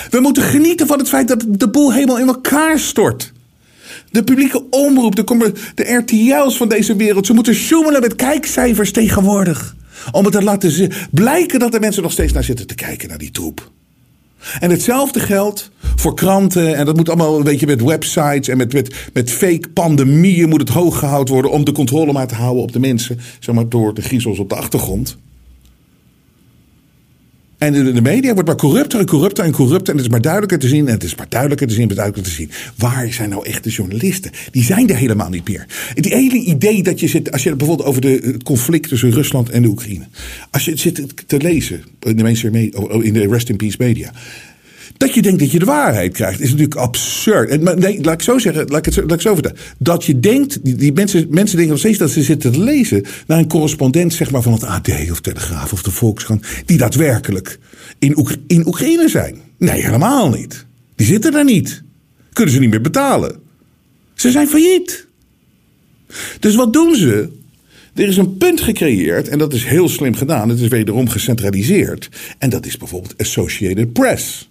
We 0.10 0.20
moeten 0.20 0.44
genieten 0.44 0.88
van 0.88 1.00
het 1.00 1.10
feit 1.10 1.28
dat 1.28 1.46
de 1.48 1.70
boel 1.70 1.94
helemaal 1.94 2.20
in 2.20 2.28
elkaar 2.28 2.80
stort. 2.80 3.32
De 4.12 4.24
publieke 4.24 4.70
omroep, 4.70 5.16
de, 5.16 5.54
de 5.76 5.94
RTL's 5.94 6.58
van 6.58 6.70
deze 6.70 6.96
wereld. 6.96 7.26
Ze 7.26 7.34
moeten 7.34 7.56
sjoemelen 7.56 8.02
met 8.02 8.16
kijkcijfers 8.16 8.92
tegenwoordig. 8.92 9.76
Om 10.12 10.24
het 10.24 10.34
te 10.34 10.44
laten 10.44 10.92
blijken 11.12 11.60
dat 11.60 11.74
er 11.74 11.80
mensen 11.80 12.04
nog 12.04 12.12
steeds 12.12 12.34
naar 12.34 12.44
zitten 12.44 12.68
te 12.68 12.76
kijken, 12.76 13.10
naar 13.10 13.18
die 13.18 13.32
troep. 13.32 13.72
En 14.60 14.70
hetzelfde 14.70 15.20
geldt 15.20 15.72
voor 15.96 16.16
kranten. 16.16 16.76
En 16.76 16.86
dat 16.86 16.96
moet 16.96 17.10
allemaal 17.10 17.38
een 17.38 17.44
beetje 17.44 17.66
met 17.66 17.82
websites 17.82 18.48
en 18.48 18.58
met, 18.58 18.74
met, 18.74 19.10
met 19.14 19.32
fake 19.32 19.70
pandemieën 19.74 20.50
moet 20.50 20.60
het 20.60 20.70
hoog 20.70 21.00
gehouden 21.00 21.34
worden. 21.34 21.52
Om 21.52 21.64
de 21.64 21.72
controle 21.72 22.12
maar 22.12 22.28
te 22.28 22.36
houden 22.36 22.64
op 22.64 22.72
de 22.72 22.80
mensen. 22.80 23.20
Zeg 23.40 23.56
maar 23.56 23.70
door 23.70 23.94
de 23.94 24.02
griezels 24.02 24.40
op 24.40 24.50
de 24.50 24.56
achtergrond. 24.56 25.18
En 27.66 27.74
de, 27.74 27.92
de 27.92 28.02
media 28.02 28.34
wordt 28.34 28.48
maar 28.48 28.58
corrupter 28.58 29.00
en 29.00 29.06
corrupter 29.06 29.44
en 29.44 29.52
corrupter. 29.52 29.94
En 29.94 29.96
het 29.96 30.06
is 30.06 30.12
maar 30.12 30.22
duidelijker 30.22 30.60
te 30.60 30.68
zien. 30.68 30.88
En 30.88 30.94
het 30.94 31.04
is 31.04 31.16
maar 31.16 31.30
duidelijker 31.30 31.68
te 31.68 31.74
zien 31.74 31.90
en 31.90 31.96
duidelijker 31.96 32.32
te 32.32 32.38
zien. 32.38 32.52
Waar 32.78 33.14
zijn 33.14 33.30
nou 33.30 33.46
echt 33.46 33.64
de 33.64 33.70
journalisten? 33.70 34.32
Die 34.52 34.64
zijn 34.64 34.90
er 34.90 34.96
helemaal 34.96 35.30
niet 35.30 35.48
meer. 35.48 35.66
Het 35.94 36.06
hele 36.06 36.38
idee 36.38 36.84
dat 36.84 37.00
je 37.00 37.08
zit, 37.08 37.32
als 37.32 37.44
je 37.44 37.56
bijvoorbeeld 37.56 37.88
over 37.88 38.02
de, 38.02 38.20
het 38.24 38.44
conflict 38.44 38.90
tussen 38.90 39.12
Rusland 39.12 39.50
en 39.50 39.62
de 39.62 39.68
Oekraïne. 39.68 40.08
Als 40.52 40.66
je 40.66 40.78
zit 40.78 41.28
te 41.28 41.38
lezen 41.38 41.84
in 42.00 42.18
de, 42.18 42.24
mensen, 42.24 42.56
in 43.04 43.14
de 43.14 43.28
Rest 43.28 43.50
in 43.50 43.56
Peace 43.56 43.78
media. 43.80 44.12
Dat 44.98 45.14
je 45.14 45.22
denkt 45.22 45.40
dat 45.40 45.52
je 45.52 45.60
de 45.60 45.66
waarheid 45.66 46.14
krijgt, 46.14 46.40
is 46.40 46.50
natuurlijk 46.50 46.80
absurd. 46.80 47.50
En, 47.50 47.80
nee, 47.80 48.04
laat 48.04 48.14
ik 48.14 48.22
zo 48.22 48.38
zeggen, 48.38 48.68
laat 48.68 48.88
ik 48.88 48.94
het, 48.94 49.22
zo 49.22 49.34
vertellen. 49.34 49.58
Dat 49.78 50.06
je 50.06 50.20
denkt, 50.20 50.60
die, 50.80 50.94
mensen, 50.94 51.28
mensen 51.30 51.56
denken 51.56 51.74
nog 51.74 51.80
steeds 51.80 51.98
dat 51.98 52.10
ze 52.10 52.24
zitten 52.24 52.52
te 52.52 52.60
lezen 52.60 53.06
naar 53.28 53.38
een 53.38 53.48
correspondent 53.48 54.14
zeg 54.14 54.32
maar, 54.32 54.42
van 54.42 54.54
het 54.54 54.64
AD 54.64 54.90
of 55.12 55.22
Telegraaf 55.22 55.74
of 55.74 55.84
de 55.84 55.92
Volkskrant, 55.92 56.46
die 56.66 56.78
daadwerkelijk 56.78 57.60
in, 58.00 58.28
in 58.48 58.68
Oekraïne 58.68 59.10
zijn. 59.10 59.42
Nee, 59.58 59.82
helemaal 59.82 60.30
niet. 60.30 60.66
Die 60.96 61.08
zitten 61.08 61.32
daar 61.32 61.44
niet. 61.44 61.84
Kunnen 62.34 62.54
ze 62.54 62.60
niet 62.60 62.70
meer 62.70 62.82
betalen. 62.82 63.36
Ze 64.14 64.32
zijn 64.32 64.48
failliet. 64.48 65.08
Dus 66.40 66.56
wat 66.56 66.74
doen 66.74 66.96
ze? 66.96 67.30
Er 67.94 68.08
is 68.08 68.18
een 68.18 68.38
punt 68.38 68.62
gecreëerd 68.62 69.28
en 69.28 69.38
dat 69.38 69.54
is 69.54 69.64
heel 69.64 69.90
slim 69.90 70.16
gedaan. 70.16 70.50
Het 70.50 70.60
is 70.60 70.68
wederom 70.68 71.10
gecentraliseerd. 71.10 72.10
En 72.38 72.50
dat 72.50 72.66
is 72.66 72.78
bijvoorbeeld 72.78 73.18
Associated 73.18 73.94
Press. 73.94 74.50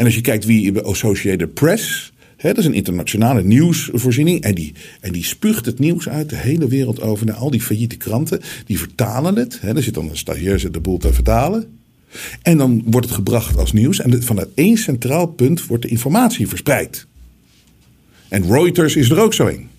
En 0.00 0.06
als 0.06 0.14
je 0.14 0.20
kijkt 0.20 0.44
wie 0.44 0.80
Associated 0.80 1.54
Press, 1.54 2.12
dat 2.36 2.58
is 2.58 2.64
een 2.64 2.74
internationale 2.74 3.42
nieuwsvoorziening. 3.42 4.42
En 4.42 4.54
die, 4.54 4.72
en 5.00 5.12
die 5.12 5.24
spuugt 5.24 5.66
het 5.66 5.78
nieuws 5.78 6.08
uit 6.08 6.28
de 6.28 6.36
hele 6.36 6.68
wereld 6.68 7.00
over 7.00 7.26
naar 7.26 7.34
al 7.34 7.50
die 7.50 7.60
failliete 7.60 7.96
kranten. 7.96 8.40
Die 8.66 8.78
vertalen 8.78 9.36
het. 9.36 9.60
Er 9.62 9.82
zit 9.82 9.94
dan 9.94 10.08
een 10.08 10.16
stagiair 10.16 10.72
de 10.72 10.80
boel 10.80 10.98
te 10.98 11.12
vertalen. 11.12 11.78
En 12.42 12.58
dan 12.58 12.82
wordt 12.86 13.06
het 13.06 13.14
gebracht 13.14 13.56
als 13.56 13.72
nieuws. 13.72 14.00
En 14.00 14.22
vanuit 14.22 14.48
één 14.54 14.76
centraal 14.76 15.26
punt 15.26 15.66
wordt 15.66 15.82
de 15.82 15.88
informatie 15.88 16.48
verspreid. 16.48 17.06
En 18.28 18.46
Reuters 18.46 18.96
is 18.96 19.10
er 19.10 19.20
ook 19.20 19.34
zo 19.34 19.46
in. 19.46 19.69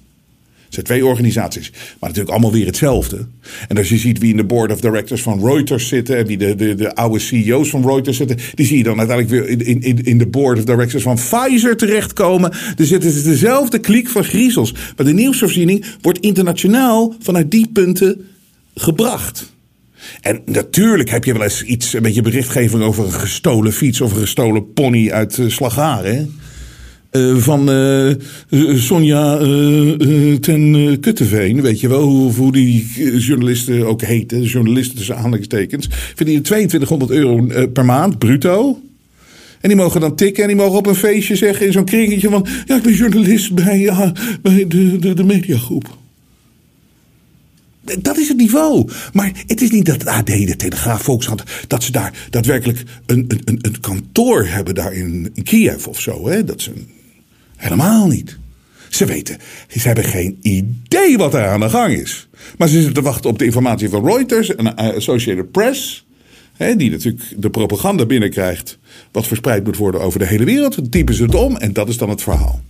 Het 0.72 0.88
zijn 0.88 1.00
twee 1.00 1.10
organisaties, 1.10 1.72
maar 1.72 2.10
natuurlijk 2.10 2.30
allemaal 2.30 2.52
weer 2.52 2.66
hetzelfde. 2.66 3.28
En 3.68 3.78
als 3.78 3.90
je 3.90 3.98
ziet 3.98 4.20
wie 4.20 4.30
in 4.30 4.38
de 4.38 4.44
board 4.44 4.72
of 4.72 4.80
directors 4.80 5.22
van 5.22 5.46
Reuters 5.46 5.88
zitten 5.88 6.18
en 6.18 6.26
wie 6.26 6.38
de, 6.38 6.56
de, 6.56 6.76
de 6.76 6.96
oude 6.96 7.20
CEO's 7.20 7.70
van 7.70 7.86
Reuters 7.86 8.18
zitten, 8.18 8.38
die 8.56 8.66
zie 8.66 8.78
je 8.78 8.84
dan 8.84 9.00
uiteindelijk 9.00 9.48
weer 9.48 9.68
in, 9.68 9.82
in, 9.82 10.04
in 10.04 10.18
de 10.18 10.28
board 10.28 10.58
of 10.58 10.64
directors 10.64 11.04
van 11.04 11.16
Pfizer 11.16 11.78
terechtkomen. 11.78 12.52
Er 12.52 12.86
zitten 12.86 13.24
dezelfde 13.24 13.80
kliek 13.80 14.10
van 14.10 14.24
griezels. 14.24 14.72
Maar 14.72 15.06
de 15.06 15.14
nieuwsvoorziening 15.14 15.86
wordt 16.02 16.20
internationaal 16.20 17.16
vanuit 17.20 17.52
die 17.52 17.70
punten 17.74 18.28
gebracht. 18.76 19.54
En 20.22 20.42
natuurlijk 20.46 21.10
heb 21.10 21.24
je 21.24 21.34
wel 21.34 21.44
eens 21.44 21.64
iets, 21.64 21.94
een 21.94 22.02
beetje 22.02 22.22
berichtgeving 22.22 22.84
over 22.84 23.06
een 23.06 23.12
gestolen 23.12 23.74
fiets 23.74 24.02
of 24.02 24.12
een 24.12 24.20
gestolen 24.20 24.74
pony 24.74 25.12
uit 25.12 25.40
Slagaren. 25.48 26.40
Uh, 27.12 27.38
van 27.38 27.70
uh, 27.70 28.14
Sonja 28.76 29.38
ten 30.40 30.98
Kutteveen, 31.00 31.62
weet 31.62 31.80
je 31.80 31.88
wel, 31.88 32.02
hoe, 32.02 32.34
hoe 32.34 32.52
die 32.52 32.88
journalisten 33.18 33.86
ook 33.88 34.02
heten, 34.02 34.42
journalisten 34.44 34.98
tussen 34.98 35.16
aanhalingstekens, 35.16 35.88
verdienen 36.16 36.44
2200 36.44 37.12
euro 37.12 37.68
per 37.74 37.86
maand, 37.86 38.18
bruto. 38.18 38.82
En 39.62 39.70
die 39.70 39.78
mogen 39.78 40.02
dan 40.02 40.16
tikken 40.16 40.44
en 40.44 40.50
die 40.50 40.58
mogen 40.58 40.78
op 40.78 40.86
een 40.86 40.96
feestje 40.96 41.36
zeggen 41.36 41.66
in 41.66 41.72
zo'n 41.72 41.86
kringetje 41.86 42.30
van, 42.30 42.48
ja, 42.66 42.76
ik 42.76 42.84
ben 42.84 42.94
journalist 42.94 43.54
bij, 43.54 43.80
ja, 43.80 44.14
bij 44.42 44.68
de, 44.68 44.98
de, 45.00 45.14
de 45.14 45.24
mediagroep. 45.24 45.98
Dat 48.00 48.18
is 48.18 48.28
het 48.28 48.38
niveau. 48.38 48.90
Maar 49.14 49.32
het 49.48 49.62
is 49.62 49.70
niet 49.70 49.86
dat 49.86 50.06
AD, 50.06 50.26
de 50.26 50.56
Telegraaf, 50.56 51.02
Volkskrant, 51.02 51.44
dat 51.68 51.84
ze 51.84 51.92
daar 51.92 52.28
daadwerkelijk 52.30 52.84
een, 53.06 53.26
een, 53.28 53.60
een 53.62 53.80
kantoor 53.80 54.48
hebben 54.48 54.76
daar 54.76 54.94
in 54.94 55.34
Kiev 55.44 55.88
of 55.88 56.02
zo. 56.02 56.28
Hè? 56.30 56.44
Dat 56.44 56.62
ze 56.62 56.72
Helemaal 57.62 58.08
niet. 58.08 58.38
Ze 58.90 59.06
weten, 59.06 59.38
ze 59.68 59.88
hebben 59.88 60.04
geen 60.04 60.40
idee 60.42 61.18
wat 61.18 61.34
er 61.34 61.48
aan 61.48 61.60
de 61.60 61.70
gang 61.70 61.94
is. 61.94 62.28
Maar 62.58 62.68
ze 62.68 62.76
zitten 62.76 62.94
te 62.94 63.02
wachten 63.02 63.30
op 63.30 63.40
de 63.40 63.46
informatie 63.46 63.90
van 63.90 64.06
Reuters 64.06 64.56
en 64.56 64.76
Associated 64.76 65.52
Press. 65.52 66.06
Hè, 66.54 66.76
die 66.76 66.92
natuurlijk 66.92 67.24
de 67.38 67.50
propaganda 67.50 68.06
binnenkrijgt. 68.06 68.78
Wat 69.12 69.28
verspreid 69.28 69.64
moet 69.64 69.78
worden 69.78 70.02
over 70.02 70.20
de 70.20 70.26
hele 70.26 70.44
wereld. 70.44 70.76
Dan 70.76 70.90
typen 70.90 71.16
ze 71.16 71.24
het 71.24 71.36
om 71.36 71.58
en 71.58 71.74
dat 71.74 71.90
is 71.90 71.98
dan 71.98 72.10
het 72.10 72.22
verhaal. 72.22 72.62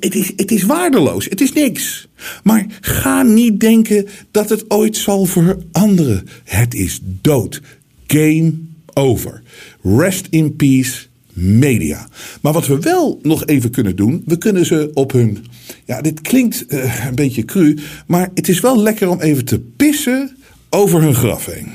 Het 0.00 0.14
is, 0.14 0.32
het 0.36 0.50
is 0.50 0.62
waardeloos. 0.62 1.24
Het 1.24 1.40
is 1.40 1.52
niks. 1.52 2.08
Maar 2.42 2.66
ga 2.80 3.22
niet 3.22 3.60
denken 3.60 4.08
dat 4.30 4.48
het 4.48 4.70
ooit 4.70 4.96
zal 4.96 5.24
veranderen. 5.24 6.26
Het 6.44 6.74
is 6.74 7.00
dood. 7.02 7.60
Game 8.06 8.52
over. 8.94 9.42
Rest 9.82 10.26
in 10.30 10.56
peace 10.56 11.08
media. 11.32 12.08
Maar 12.40 12.52
wat 12.52 12.66
we 12.66 12.78
wel 12.78 13.18
nog 13.22 13.46
even 13.46 13.70
kunnen 13.70 13.96
doen, 13.96 14.22
we 14.26 14.38
kunnen 14.38 14.66
ze 14.66 14.90
op 14.94 15.12
hun. 15.12 15.44
Ja, 15.84 16.00
dit 16.00 16.20
klinkt 16.20 16.64
uh, 16.68 17.06
een 17.06 17.14
beetje 17.14 17.44
cru, 17.44 17.78
maar 18.06 18.30
het 18.34 18.48
is 18.48 18.60
wel 18.60 18.82
lekker 18.82 19.08
om 19.08 19.20
even 19.20 19.44
te 19.44 19.58
pissen 19.58 20.36
over 20.70 21.02
hun 21.02 21.14
graf 21.14 21.46
heen. 21.46 21.68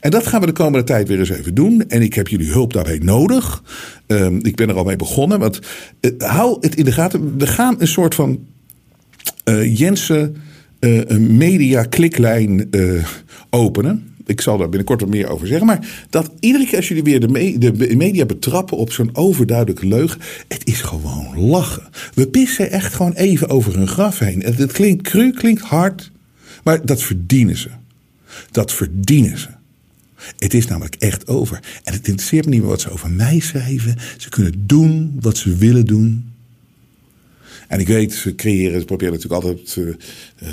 En 0.00 0.10
dat 0.10 0.26
gaan 0.26 0.40
we 0.40 0.46
de 0.46 0.52
komende 0.52 0.86
tijd 0.86 1.08
weer 1.08 1.18
eens 1.18 1.28
even 1.28 1.54
doen. 1.54 1.88
En 1.88 2.02
ik 2.02 2.14
heb 2.14 2.28
jullie 2.28 2.50
hulp 2.50 2.72
daarbij 2.72 2.98
nodig. 2.98 3.62
Um, 4.06 4.38
ik 4.42 4.56
ben 4.56 4.68
er 4.68 4.74
al 4.74 4.84
mee 4.84 4.96
begonnen. 4.96 5.38
Want 5.38 5.58
uh, 6.00 6.10
hou 6.18 6.56
het 6.60 6.76
in 6.76 6.84
de 6.84 6.92
gaten. 6.92 7.38
We 7.38 7.46
gaan 7.46 7.76
een 7.78 7.88
soort 7.88 8.14
van 8.14 8.38
uh, 9.44 9.78
Jensen 9.78 10.36
media 11.18 11.82
kliklijn 11.82 12.70
openen. 13.50 14.13
Ik 14.26 14.40
zal 14.40 14.58
daar 14.58 14.68
binnenkort 14.68 15.00
wat 15.00 15.10
meer 15.10 15.28
over 15.28 15.46
zeggen. 15.46 15.66
Maar 15.66 16.06
dat 16.10 16.30
iedere 16.40 16.66
keer 16.66 16.76
als 16.76 16.88
jullie 16.88 17.02
weer 17.02 17.20
de, 17.20 17.58
de 17.58 17.96
media 17.96 18.24
betrappen 18.24 18.76
op 18.76 18.92
zo'n 18.92 19.10
overduidelijke 19.12 19.86
leugen. 19.86 20.20
Het 20.48 20.66
is 20.66 20.80
gewoon 20.80 21.40
lachen. 21.40 21.88
We 22.14 22.28
pissen 22.28 22.70
echt 22.70 22.94
gewoon 22.94 23.12
even 23.12 23.48
over 23.48 23.76
hun 23.76 23.88
graf 23.88 24.18
heen. 24.18 24.40
Het 24.40 24.72
klinkt 24.72 25.08
cru, 25.08 25.30
klinkt 25.30 25.62
hard. 25.62 26.10
Maar 26.64 26.86
dat 26.86 27.02
verdienen 27.02 27.56
ze. 27.56 27.68
Dat 28.50 28.72
verdienen 28.72 29.38
ze. 29.38 29.48
Het 30.38 30.54
is 30.54 30.66
namelijk 30.66 30.94
echt 30.98 31.26
over. 31.26 31.60
En 31.84 31.92
het 31.92 32.08
interesseert 32.08 32.44
me 32.44 32.50
niet 32.50 32.60
meer 32.60 32.70
wat 32.70 32.80
ze 32.80 32.90
over 32.90 33.10
mij 33.10 33.38
schrijven. 33.38 33.96
Ze 34.16 34.28
kunnen 34.28 34.66
doen 34.66 35.16
wat 35.20 35.36
ze 35.36 35.56
willen 35.56 35.86
doen. 35.86 36.32
En 37.68 37.80
ik 37.80 37.86
weet, 37.86 38.12
ze 38.12 38.34
creëren, 38.34 38.80
ze 38.80 38.86
proberen 38.86 39.12
natuurlijk 39.12 39.42
altijd. 39.44 39.76
Uh, 39.76 40.48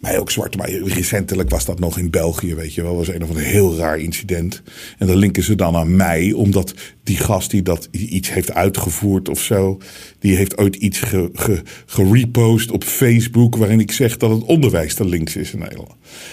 mij 0.00 0.18
ook 0.18 0.30
zwart. 0.30 0.56
Maar 0.56 0.70
recentelijk 0.70 1.50
was 1.50 1.64
dat 1.64 1.78
nog 1.78 1.98
in 1.98 2.10
België, 2.10 2.54
weet 2.54 2.74
je 2.74 2.82
wel. 2.82 2.96
was 2.96 3.08
een 3.08 3.22
of 3.22 3.28
ander 3.28 3.44
heel 3.44 3.76
raar 3.76 3.98
incident. 3.98 4.62
En 4.98 5.06
dan 5.06 5.16
linken 5.16 5.42
ze 5.42 5.54
dan 5.54 5.76
aan 5.76 5.96
mij, 5.96 6.32
omdat 6.32 6.74
die 7.02 7.16
gast 7.16 7.50
die 7.50 7.62
dat 7.62 7.88
iets 7.90 8.32
heeft 8.32 8.54
uitgevoerd 8.54 9.28
of 9.28 9.40
zo. 9.40 9.78
die 10.18 10.36
heeft 10.36 10.58
ooit 10.58 10.76
iets 10.76 11.02
gerepost 11.86 12.68
ge, 12.68 12.74
op 12.74 12.84
Facebook. 12.84 13.56
waarin 13.56 13.80
ik 13.80 13.92
zeg 13.92 14.16
dat 14.16 14.30
het 14.30 14.42
onderwijs 14.42 14.94
te 14.94 15.04
links 15.04 15.36
is 15.36 15.52
in 15.52 15.58
Nederland. 15.58 15.92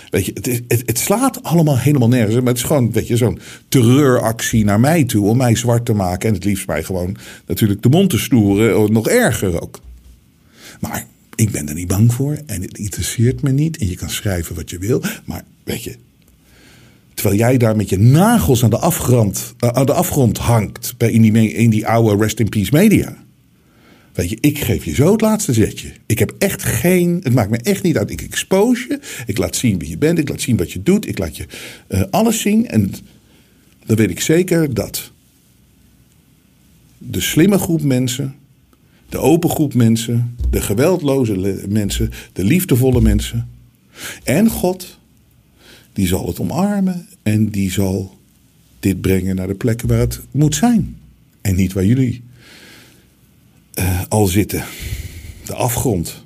Weet 0.10 0.26
je, 0.26 0.62
het, 0.68 0.84
het, 0.86 1.00
slaat 1.00 1.44
allemaal 1.44 1.78
helemaal 1.80 2.08
nergens. 2.08 2.36
Maar 2.36 2.46
het 2.46 2.58
is 2.58 2.64
gewoon, 2.64 2.92
weet 2.92 3.08
je, 3.08 3.18
zo'n 3.18 3.40
terreuractie 3.68 4.66
naar 4.66 4.80
mij 4.80 5.04
toe. 5.04 5.26
om 5.26 5.38
mij 5.38 5.56
zwart 5.56 5.86
te 5.86 5.94
maken. 5.94 6.30
En 6.30 6.36
het 6.36 6.44
liefst 6.44 6.68
mij 6.68 6.84
gewoon 6.84 7.18
natuurlijk 7.46 7.82
de 7.82 7.90
mond 7.90 8.10
te 8.10 8.18
stoeren. 8.18 8.92
Nog 8.92 9.08
erger 9.08 9.62
ook. 9.62 9.80
Maar 10.80 11.06
ik 11.36 11.52
ben 11.52 11.68
er 11.68 11.76
niet 11.76 11.88
bang 11.88 12.14
voor 12.14 12.38
en 12.46 12.62
het 12.62 12.78
interesseert 12.78 13.42
me 13.42 13.52
niet. 13.52 13.78
En 13.78 13.88
je 13.88 13.96
kan 13.96 14.10
schrijven 14.10 14.56
wat 14.56 14.70
je 14.70 14.78
wil. 14.78 15.04
Maar 15.26 15.44
weet 15.64 15.84
je, 15.84 15.96
terwijl 17.14 17.38
jij 17.38 17.58
daar 17.58 17.76
met 17.76 17.90
je 17.90 18.00
nagels 18.00 18.64
aan 18.64 18.70
de 18.70 18.78
afgrond, 18.78 19.56
uh, 19.64 19.70
aan 19.70 19.86
de 19.86 19.94
afgrond 19.94 20.38
hangt. 20.38 20.94
Bij 20.98 21.12
in, 21.12 21.22
die, 21.22 21.54
in 21.54 21.70
die 21.70 21.88
oude 21.88 22.24
Rest 22.24 22.40
in 22.40 22.50
Peace 22.50 22.70
media. 22.72 23.24
Weet 24.14 24.30
je, 24.30 24.38
ik 24.42 24.60
geef 24.60 24.86
je 24.86 24.94
zo 24.94 25.12
het 25.12 25.22
laatste 25.22 25.54
zetje. 25.54 25.92
Ik 26.06 26.20
heb 26.20 26.34
echt 26.38 26.64
geen. 26.64 27.20
Het 27.24 27.34
maakt 27.34 27.50
me 27.50 27.58
echt 27.58 27.84
niet 27.84 27.98
uit. 27.98 28.12
Ik 28.12 28.22
expose 28.22 28.86
je. 28.88 29.00
Ik 29.26 29.38
laat 29.38 29.56
zien 29.56 29.80
wie 29.80 29.90
je 29.90 29.98
bent. 29.98 30.18
Ik 30.18 30.30
laat 30.30 30.42
zien 30.42 30.58
wat 30.58 30.72
je 30.72 30.84
doet. 30.84 31.08
Ik 31.08 31.18
laat 31.18 31.38
je 31.38 31.46
uh, 31.90 32.02
alles 32.10 32.42
zien. 32.42 32.68
En 32.68 32.94
dan 33.86 33.96
weet 33.96 34.10
ik 34.10 34.20
zeker 34.20 34.74
dat 34.74 35.12
de 36.98 37.22
slimme 37.22 37.58
groep 37.58 37.82
mensen 37.82 38.36
de 39.10 39.18
open 39.18 39.50
groep 39.50 39.74
mensen, 39.74 40.36
de 40.50 40.62
geweldloze 40.62 41.64
mensen, 41.70 42.12
de 42.34 42.44
liefdevolle 42.44 43.02
mensen. 43.02 43.50
En 44.24 44.50
God, 44.50 45.00
die 45.94 46.08
zal 46.08 46.28
het 46.28 46.40
omarmen 46.40 47.08
en 47.24 47.50
die 47.50 47.72
zal 47.72 48.18
dit 48.80 49.02
brengen 49.02 49.36
naar 49.36 49.48
de 49.48 49.56
plekken 49.56 49.88
waar 49.88 50.00
het 50.00 50.22
moet 50.32 50.56
zijn. 50.56 50.98
En 51.42 51.56
niet 51.56 51.74
waar 51.74 51.86
jullie 51.86 52.24
uh, 53.80 54.02
al 54.10 54.26
zitten. 54.26 54.64
De 55.46 55.54
afgrond. 55.54 56.24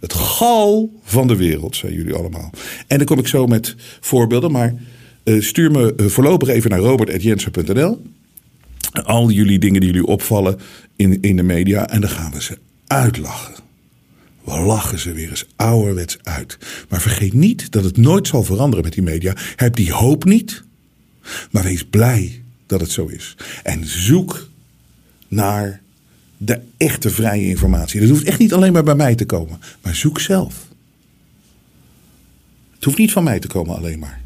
Het 0.00 0.12
gal 0.12 0.92
van 1.02 1.26
de 1.26 1.36
wereld, 1.36 1.76
zijn 1.76 1.92
jullie 1.92 2.14
allemaal. 2.14 2.50
En 2.86 2.96
dan 2.96 3.06
kom 3.06 3.18
ik 3.18 3.26
zo 3.26 3.46
met 3.46 3.74
voorbeelden, 4.00 4.52
maar 4.52 4.74
uh, 5.24 5.42
stuur 5.42 5.70
me 5.70 5.94
uh, 5.96 6.06
voorlopig 6.06 6.48
even 6.48 6.70
naar 6.70 6.78
robert.jensen.nl 6.78 8.02
al 9.02 9.30
jullie 9.30 9.58
dingen 9.58 9.80
die 9.80 9.90
jullie 9.90 10.06
opvallen 10.06 10.58
in, 10.96 11.20
in 11.20 11.36
de 11.36 11.42
media. 11.42 11.88
En 11.88 12.00
dan 12.00 12.10
gaan 12.10 12.32
we 12.32 12.42
ze 12.42 12.58
uitlachen. 12.86 13.54
lachen 14.44 14.98
ze 14.98 15.12
weer 15.12 15.30
eens 15.30 15.46
ouderwets 15.56 16.18
uit. 16.22 16.58
Maar 16.88 17.00
vergeet 17.00 17.32
niet 17.32 17.72
dat 17.72 17.84
het 17.84 17.96
nooit 17.96 18.26
zal 18.26 18.44
veranderen 18.44 18.84
met 18.84 18.94
die 18.94 19.02
media. 19.02 19.32
Heb 19.56 19.76
die 19.76 19.92
hoop 19.92 20.24
niet, 20.24 20.62
maar 21.50 21.62
wees 21.62 21.84
blij 21.84 22.42
dat 22.66 22.80
het 22.80 22.90
zo 22.90 23.06
is. 23.06 23.36
En 23.62 23.86
zoek 23.86 24.48
naar 25.28 25.80
de 26.36 26.60
echte 26.76 27.10
vrije 27.10 27.46
informatie. 27.46 28.00
Dat 28.00 28.08
hoeft 28.08 28.24
echt 28.24 28.38
niet 28.38 28.52
alleen 28.52 28.72
maar 28.72 28.84
bij 28.84 28.94
mij 28.94 29.14
te 29.14 29.26
komen, 29.26 29.60
maar 29.82 29.94
zoek 29.94 30.20
zelf. 30.20 30.68
Het 32.74 32.84
hoeft 32.84 32.98
niet 32.98 33.12
van 33.12 33.24
mij 33.24 33.38
te 33.38 33.48
komen 33.48 33.76
alleen 33.76 33.98
maar, 33.98 34.20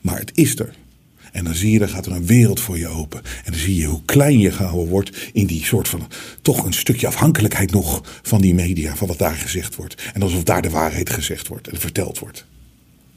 maar 0.00 0.18
het 0.18 0.30
is 0.34 0.58
er. 0.58 0.74
En 1.32 1.44
dan 1.44 1.54
zie 1.54 1.72
je, 1.72 1.78
dan 1.78 1.88
gaat 1.88 2.06
er 2.06 2.12
een 2.12 2.26
wereld 2.26 2.60
voor 2.60 2.78
je 2.78 2.88
open. 2.88 3.22
En 3.44 3.52
dan 3.52 3.60
zie 3.60 3.76
je 3.76 3.86
hoe 3.86 4.02
klein 4.04 4.38
je 4.38 4.50
gehouden 4.50 4.88
wordt 4.88 5.30
in 5.32 5.46
die 5.46 5.64
soort 5.64 5.88
van, 5.88 6.08
toch 6.42 6.64
een 6.64 6.72
stukje 6.72 7.06
afhankelijkheid 7.06 7.70
nog 7.70 8.20
van 8.22 8.40
die 8.40 8.54
media, 8.54 8.96
van 8.96 9.08
wat 9.08 9.18
daar 9.18 9.36
gezegd 9.36 9.74
wordt. 9.74 10.02
En 10.14 10.22
alsof 10.22 10.42
daar 10.42 10.62
de 10.62 10.70
waarheid 10.70 11.10
gezegd 11.10 11.48
wordt 11.48 11.68
en 11.68 11.80
verteld 11.80 12.18
wordt. 12.18 12.44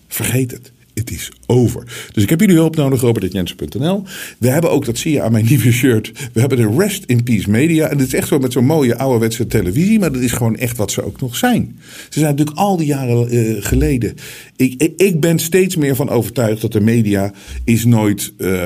Vergeet 0.08 0.52
het. 0.52 0.72
Het 0.94 1.12
is 1.12 1.32
over. 1.46 2.10
Dus 2.12 2.24
ik 2.24 2.30
heb 2.30 2.40
jullie 2.40 2.56
hulp 2.56 2.76
nodig, 2.76 3.02
robert.jensen.nl. 3.02 4.04
We 4.38 4.48
hebben 4.48 4.72
ook, 4.72 4.86
dat 4.86 4.98
zie 4.98 5.12
je 5.12 5.22
aan 5.22 5.32
mijn 5.32 5.46
nieuwe 5.50 5.72
shirt, 5.72 6.12
we 6.34 6.40
hebben 6.40 6.58
de 6.58 6.76
Rest 6.78 7.04
in 7.06 7.24
Peace 7.24 7.50
Media. 7.50 7.88
En 7.88 7.98
het 7.98 8.08
is 8.08 8.14
echt 8.14 8.28
zo 8.28 8.40
met 8.40 8.52
zo'n 8.52 8.66
mooie 8.66 8.98
ouderwetse 8.98 9.48
televisie, 9.48 10.00
maar 10.00 10.12
dat 10.12 10.22
is 10.22 10.32
gewoon 10.32 10.56
echt 10.56 10.78
wat 10.78 10.92
ze 10.92 11.04
ook 11.04 11.22
nog 11.22 11.36
zijn. 11.36 11.80
Ze 12.10 12.20
zijn 12.20 12.32
natuurlijk 12.32 12.58
al 12.58 12.78
die 12.78 12.88
jaren 12.88 13.36
uh, 13.36 13.56
geleden. 13.60 14.16
Ik, 14.56 14.74
ik, 14.78 14.94
ik, 15.02 15.20
ben 15.20 15.40
steeds 15.40 15.76
meer 15.76 15.96
van 15.96 16.10
overtuigd 16.10 16.62
dat 16.62 16.72
de 16.72 16.82
media 16.82 17.34
is 17.64 17.86
nooit 17.86 18.34
uh, 18.38 18.66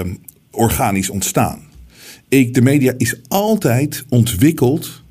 organisch 0.51 1.09
ontstaan. 1.09 1.59
Ik, 2.29 2.53
de 2.53 2.61
media 2.61 2.93
is 2.97 3.15
altijd 3.27 4.05
ontwikkeld. 4.09 5.03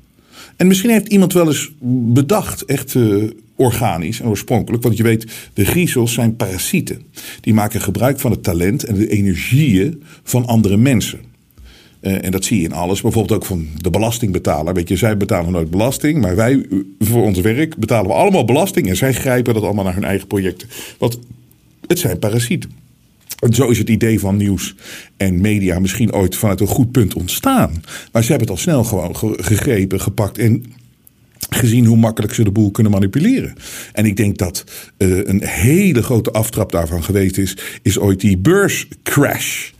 En 0.55 0.67
misschien 0.67 0.89
heeft 0.89 1.07
iemand 1.07 1.33
wel 1.33 1.47
eens 1.47 1.71
bedacht, 2.13 2.65
echt 2.65 2.93
uh, 2.93 3.23
organisch 3.55 4.19
en 4.19 4.27
oorspronkelijk. 4.27 4.83
Want 4.83 4.97
je 4.97 5.03
weet, 5.03 5.25
de 5.53 5.65
griezels 5.65 6.13
zijn 6.13 6.35
parasieten. 6.35 7.01
Die 7.41 7.53
maken 7.53 7.81
gebruik 7.81 8.19
van 8.19 8.31
het 8.31 8.43
talent 8.43 8.83
en 8.83 8.95
de 8.95 9.09
energieën 9.09 10.03
van 10.23 10.45
andere 10.45 10.77
mensen. 10.77 11.19
Uh, 12.01 12.25
en 12.25 12.31
dat 12.31 12.45
zie 12.45 12.57
je 12.57 12.63
in 12.63 12.73
alles. 12.73 13.01
Bijvoorbeeld 13.01 13.39
ook 13.39 13.45
van 13.45 13.67
de 13.77 13.89
belastingbetaler. 13.89 14.73
Weet 14.73 14.89
je, 14.89 14.95
zij 14.95 15.17
betalen 15.17 15.51
nooit 15.51 15.69
belasting. 15.69 16.21
Maar 16.21 16.35
wij, 16.35 16.65
voor 16.99 17.23
ons 17.23 17.39
werk, 17.39 17.77
betalen 17.77 18.07
we 18.07 18.13
allemaal 18.13 18.45
belasting. 18.45 18.87
En 18.87 18.95
zij 18.95 19.13
grijpen 19.13 19.53
dat 19.53 19.63
allemaal 19.63 19.83
naar 19.83 19.93
hun 19.93 20.03
eigen 20.03 20.27
projecten. 20.27 20.67
Want 20.97 21.19
het 21.87 21.99
zijn 21.99 22.19
parasieten. 22.19 22.71
En 23.39 23.53
zo 23.53 23.69
is 23.69 23.77
het 23.77 23.89
idee 23.89 24.19
van 24.19 24.37
nieuws 24.37 24.75
en 25.17 25.41
media 25.41 25.79
misschien 25.79 26.13
ooit 26.13 26.35
vanuit 26.35 26.59
een 26.59 26.67
goed 26.67 26.91
punt 26.91 27.13
ontstaan. 27.13 27.83
Maar 28.11 28.23
ze 28.23 28.29
hebben 28.29 28.47
het 28.47 28.57
al 28.57 28.63
snel 28.63 28.83
gewoon 28.83 29.15
gegrepen, 29.43 30.01
gepakt 30.01 30.37
en 30.37 30.65
gezien 31.55 31.85
hoe 31.85 31.97
makkelijk 31.97 32.33
ze 32.33 32.43
de 32.43 32.51
boel 32.51 32.71
kunnen 32.71 32.91
manipuleren. 32.91 33.53
En 33.93 34.05
ik 34.05 34.17
denk 34.17 34.37
dat 34.37 34.63
uh, 34.97 35.27
een 35.27 35.43
hele 35.43 36.03
grote 36.03 36.31
aftrap 36.31 36.71
daarvan 36.71 37.03
geweest 37.03 37.37
is, 37.37 37.57
is 37.81 37.99
ooit 37.99 38.19
die 38.19 38.37
beurscrash. 38.37 39.73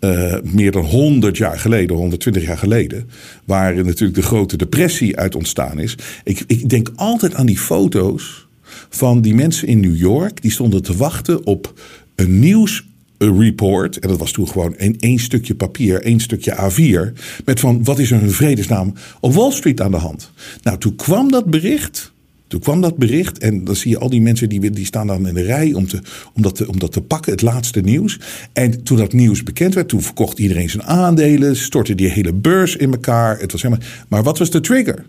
Uh, 0.00 0.34
meer 0.42 0.70
dan 0.70 0.84
100 0.84 1.36
jaar 1.36 1.58
geleden, 1.58 1.96
120 1.96 2.42
jaar 2.46 2.58
geleden, 2.58 3.08
waar 3.44 3.74
natuurlijk 3.84 4.14
de 4.14 4.26
grote 4.26 4.56
depressie 4.56 5.16
uit 5.16 5.34
ontstaan 5.34 5.78
is. 5.78 5.94
Ik, 6.24 6.44
ik 6.46 6.68
denk 6.68 6.92
altijd 6.96 7.34
aan 7.34 7.46
die 7.46 7.58
foto's 7.58 8.48
van 8.88 9.20
die 9.20 9.34
mensen 9.34 9.68
in 9.68 9.80
New 9.80 9.96
York, 9.96 10.42
die 10.42 10.50
stonden 10.50 10.82
te 10.82 10.96
wachten 10.96 11.46
op 11.46 11.74
een 12.14 12.38
nieuws 12.38 12.84
report. 13.28 13.98
En 13.98 14.08
dat 14.08 14.18
was 14.18 14.32
toen 14.32 14.48
gewoon 14.48 14.74
een, 14.76 14.96
één 14.98 15.18
stukje 15.18 15.54
papier, 15.54 16.02
één 16.02 16.20
stukje 16.20 16.56
A4. 16.56 17.18
Met 17.44 17.60
van 17.60 17.84
wat 17.84 17.98
is 17.98 18.10
er 18.10 18.30
vredesnaam 18.30 18.92
op 19.20 19.34
Wall 19.34 19.52
Street 19.52 19.80
aan 19.80 19.90
de 19.90 19.96
hand? 19.96 20.30
Nou, 20.62 20.78
toen 20.78 20.96
kwam 20.96 21.30
dat 21.30 21.44
bericht. 21.44 22.12
Toen 22.46 22.60
kwam 22.60 22.80
dat 22.80 22.96
bericht 22.96 23.38
en 23.38 23.64
dan 23.64 23.76
zie 23.76 23.90
je 23.90 23.98
al 23.98 24.10
die 24.10 24.20
mensen 24.20 24.48
die, 24.48 24.70
die 24.70 24.84
staan 24.84 25.06
dan 25.06 25.28
in 25.28 25.34
de 25.34 25.42
rij 25.42 25.72
om, 25.72 25.86
te, 25.86 26.00
om, 26.34 26.42
dat 26.42 26.54
te, 26.54 26.68
om 26.68 26.78
dat 26.78 26.92
te 26.92 27.00
pakken, 27.00 27.32
het 27.32 27.42
laatste 27.42 27.80
nieuws. 27.80 28.20
En 28.52 28.82
toen 28.82 28.96
dat 28.96 29.12
nieuws 29.12 29.42
bekend 29.42 29.74
werd, 29.74 29.88
toen 29.88 30.02
verkocht 30.02 30.38
iedereen 30.38 30.70
zijn 30.70 30.84
aandelen, 30.84 31.56
stortte 31.56 31.94
die 31.94 32.08
hele 32.08 32.32
beurs 32.32 32.76
in 32.76 32.92
elkaar. 32.92 33.38
Het 33.38 33.52
was 33.52 33.62
helemaal, 33.62 33.84
maar 34.08 34.22
wat 34.22 34.38
was 34.38 34.50
de 34.50 34.60
trigger? 34.60 35.04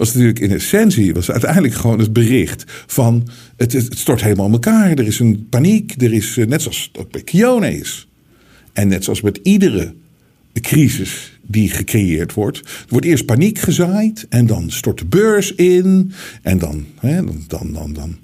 Was 0.00 0.12
natuurlijk 0.12 0.38
in 0.38 0.50
essentie 0.50 1.14
was 1.14 1.30
uiteindelijk 1.30 1.74
gewoon 1.74 1.98
het 1.98 2.12
bericht 2.12 2.64
van 2.86 3.28
het, 3.56 3.86
stort 3.88 4.22
helemaal 4.22 4.46
in 4.46 4.52
elkaar. 4.52 4.90
Er 4.90 5.06
is 5.06 5.18
een 5.18 5.46
paniek. 5.48 6.02
Er 6.02 6.12
is, 6.12 6.36
eh, 6.36 6.46
net 6.46 6.62
zoals 6.62 6.90
ook 6.98 7.10
bij 7.10 7.22
Kione 7.22 7.78
is. 7.78 8.08
En 8.72 8.88
net 8.88 9.04
zoals 9.04 9.20
met 9.20 9.40
iedere 9.42 9.94
crisis 10.60 11.38
die 11.42 11.70
gecreëerd 11.70 12.34
wordt. 12.34 12.58
Er 12.58 12.86
wordt 12.88 13.06
eerst 13.06 13.26
paniek 13.26 13.58
gezaaid 13.58 14.26
en 14.28 14.46
dan 14.46 14.70
stort 14.70 14.98
de 14.98 15.04
beurs 15.04 15.54
in. 15.54 16.12
En 16.42 16.58
dan, 16.58 16.86
hè, 17.00 17.24
dan, 17.24 17.44
dan, 17.46 17.72
dan, 17.72 17.92
dan 17.92 18.18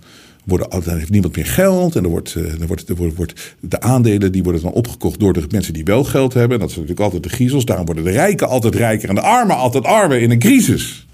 worden, 0.45 0.71
dan 0.71 0.99
heeft 0.99 1.11
niemand 1.11 1.37
meer 1.37 1.47
geld. 1.47 1.97
En 1.97 2.03
dan 2.03 2.11
wordt, 2.11 2.35
eh, 2.35 2.59
dan 2.59 2.67
wordt, 2.67 2.89
wordt, 2.89 3.17
wordt, 3.17 3.57
de 3.61 3.81
aandelen 3.81 4.33
die 4.33 4.43
worden 4.43 4.63
dan 4.63 4.73
opgekocht 4.73 5.21
door 5.21 5.33
de 5.33 5.45
mensen 5.51 5.73
die 5.73 5.85
wel 5.85 6.05
geld 6.05 6.35
hebben. 6.35 6.53
En 6.53 6.61
dat 6.61 6.71
zijn 6.71 6.81
natuurlijk 6.81 7.13
altijd 7.13 7.31
de 7.31 7.37
griezels. 7.37 7.65
Daarom 7.65 7.87
worden 7.87 8.05
de 8.05 8.11
rijken 8.11 8.49
altijd 8.49 8.75
rijker 8.75 9.09
en 9.09 9.15
de 9.15 9.21
armen 9.21 9.57
altijd 9.57 9.85
armer 9.85 10.21
in 10.21 10.31
een 10.31 10.39
crisis. 10.39 11.06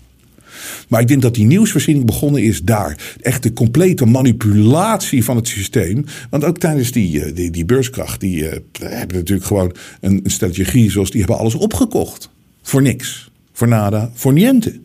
Maar 0.93 1.01
ik 1.01 1.09
denk 1.09 1.23
dat 1.23 1.35
die 1.35 1.47
nieuwsvoorziening 1.47 2.07
begonnen 2.07 2.43
is 2.43 2.63
daar. 2.63 3.17
Echt 3.21 3.43
de 3.43 3.53
complete 3.53 4.07
manipulatie 4.07 5.25
van 5.25 5.37
het 5.37 5.49
systeem. 5.49 6.05
Want 6.31 6.45
ook 6.45 6.59
tijdens 6.59 6.93
die, 6.93 7.25
eh, 7.25 7.35
die, 7.35 7.51
die 7.51 7.65
beurskracht, 7.65 8.21
die 8.21 8.43
uh, 8.43 8.51
hebben 8.81 9.17
natuurlijk 9.17 9.47
gewoon 9.47 9.75
een, 10.01 10.25
een 10.41 10.55
griezels, 10.55 11.11
die 11.11 11.21
hebben 11.21 11.39
alles 11.39 11.55
opgekocht. 11.55 12.31
Voor 12.63 12.83
niks. 12.83 13.31
Voor 13.53 13.69
nada, 13.69 14.11
voor 14.15 14.33
niente. 14.33 14.81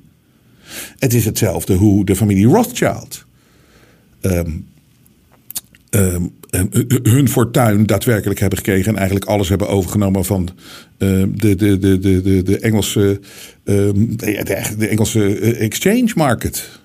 Het 1.00 1.14
is 1.14 1.26
hetzelfde 1.26 1.74
hoe 1.74 2.06
de 2.06 2.16
familie 2.16 2.46
Rothschild. 2.46 3.26
Um, 4.22 4.66
hun 7.04 7.30
fortuin 7.30 7.86
daadwerkelijk 7.86 8.40
hebben 8.40 8.58
gekregen. 8.58 8.92
En 8.92 8.98
eigenlijk 8.98 9.26
alles 9.26 9.50
hebben 9.50 9.70
overgenomen 9.70 10.26
van 10.26 10.50
de, 10.98 11.32
de, 11.36 11.56
de, 11.56 12.00
de, 12.00 12.42
de, 12.44 12.60
Engelse, 12.60 13.20
de, 13.64 14.10
de, 14.78 14.88
Engelse 14.88 15.36
exchange 15.40 16.12
market. 16.16 16.80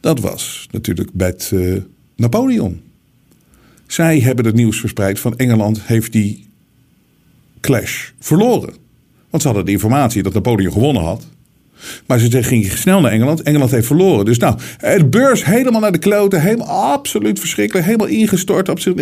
Dat 0.00 0.20
was 0.20 0.68
natuurlijk 0.70 1.10
uh, 1.52 1.76
Napoleon. 2.16 2.80
Zij 3.86 4.20
hebben 4.20 4.44
het 4.44 4.54
nieuws 4.54 4.80
verspreid 4.80 5.20
van 5.20 5.36
Engeland 5.36 5.82
heeft 5.82 6.12
die 6.12 6.46
clash 7.60 8.10
verloren. 8.18 8.74
Want 9.30 9.42
ze 9.42 9.48
hadden 9.48 9.66
de 9.66 9.72
informatie 9.72 10.22
dat 10.22 10.34
Napoleon 10.34 10.72
gewonnen 10.72 11.02
had. 11.02 11.26
Maar 12.06 12.18
ze 12.18 12.42
gingen 12.42 12.78
snel 12.78 13.00
naar 13.00 13.12
Engeland. 13.12 13.42
Engeland 13.42 13.70
heeft 13.70 13.86
verloren. 13.86 14.24
Dus 14.24 14.38
nou, 14.38 14.58
de 14.80 15.06
beurs 15.10 15.44
helemaal 15.44 15.80
naar 15.80 15.92
de 15.92 15.98
kloten. 15.98 16.40
Helemaal 16.40 16.92
absoluut 16.92 17.38
verschrikkelijk. 17.38 17.86
Helemaal 17.86 18.06
ingestort. 18.06 18.68
Absoluut. 18.68 19.00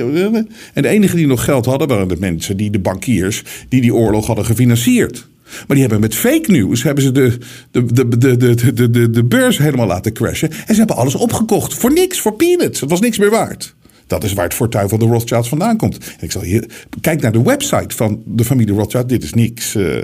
En 0.72 0.82
de 0.82 0.88
enige 0.88 1.16
die 1.16 1.26
nog 1.26 1.44
geld 1.44 1.66
hadden 1.66 1.88
waren 1.88 2.08
de 2.08 2.16
mensen, 2.18 2.56
die, 2.56 2.70
de 2.70 2.78
bankiers, 2.78 3.42
die 3.68 3.80
die 3.80 3.94
oorlog 3.94 4.26
hadden 4.26 4.44
gefinancierd. 4.44 5.30
Maar 5.52 5.76
die 5.76 5.80
hebben 5.80 6.00
met 6.00 6.14
fake 6.14 6.50
news 6.50 6.82
hebben 6.82 7.04
ze 7.04 7.12
de, 7.12 7.38
de, 7.70 7.84
de, 7.84 8.18
de, 8.18 8.36
de, 8.36 8.72
de, 8.72 8.90
de, 8.90 9.10
de 9.10 9.24
beurs 9.24 9.58
helemaal 9.58 9.86
laten 9.86 10.12
crashen. 10.12 10.50
En 10.50 10.74
ze 10.74 10.74
hebben 10.74 10.96
alles 10.96 11.14
opgekocht. 11.14 11.74
Voor 11.74 11.92
niks, 11.92 12.20
voor 12.20 12.32
peanuts. 12.32 12.80
Het 12.80 12.90
was 12.90 13.00
niks 13.00 13.18
meer 13.18 13.30
waard. 13.30 13.74
Dat 14.06 14.24
is 14.24 14.32
waar 14.32 14.44
het 14.44 14.54
fortuin 14.54 14.88
van 14.88 14.98
de 14.98 15.04
Rothschilds 15.04 15.48
vandaan 15.48 15.76
komt. 15.76 15.98
Ik 16.20 16.32
zal 16.32 16.42
hier, 16.42 16.66
kijk 17.00 17.20
naar 17.20 17.32
de 17.32 17.42
website 17.42 17.96
van 17.96 18.22
de 18.26 18.44
familie 18.44 18.74
Rothschild. 18.74 19.08
Dit 19.08 19.22
is 19.22 19.34
niks. 19.34 19.74
Uh, 19.74 19.96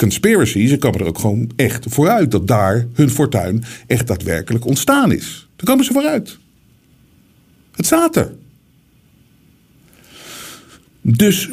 conspiracy. 0.00 0.66
Ze 0.66 0.78
komen 0.78 1.00
er 1.00 1.06
ook 1.06 1.18
gewoon 1.18 1.50
echt 1.56 1.86
vooruit 1.88 2.30
dat 2.30 2.46
daar 2.46 2.86
hun 2.92 3.10
fortuin 3.10 3.64
echt 3.86 4.06
daadwerkelijk 4.06 4.64
ontstaan 4.64 5.12
is. 5.12 5.48
Daar 5.56 5.66
komen 5.66 5.84
ze 5.84 5.92
vooruit. 5.92 6.38
Het 7.72 7.86
staat 7.86 8.16
er. 8.16 8.32
Dus 11.00 11.50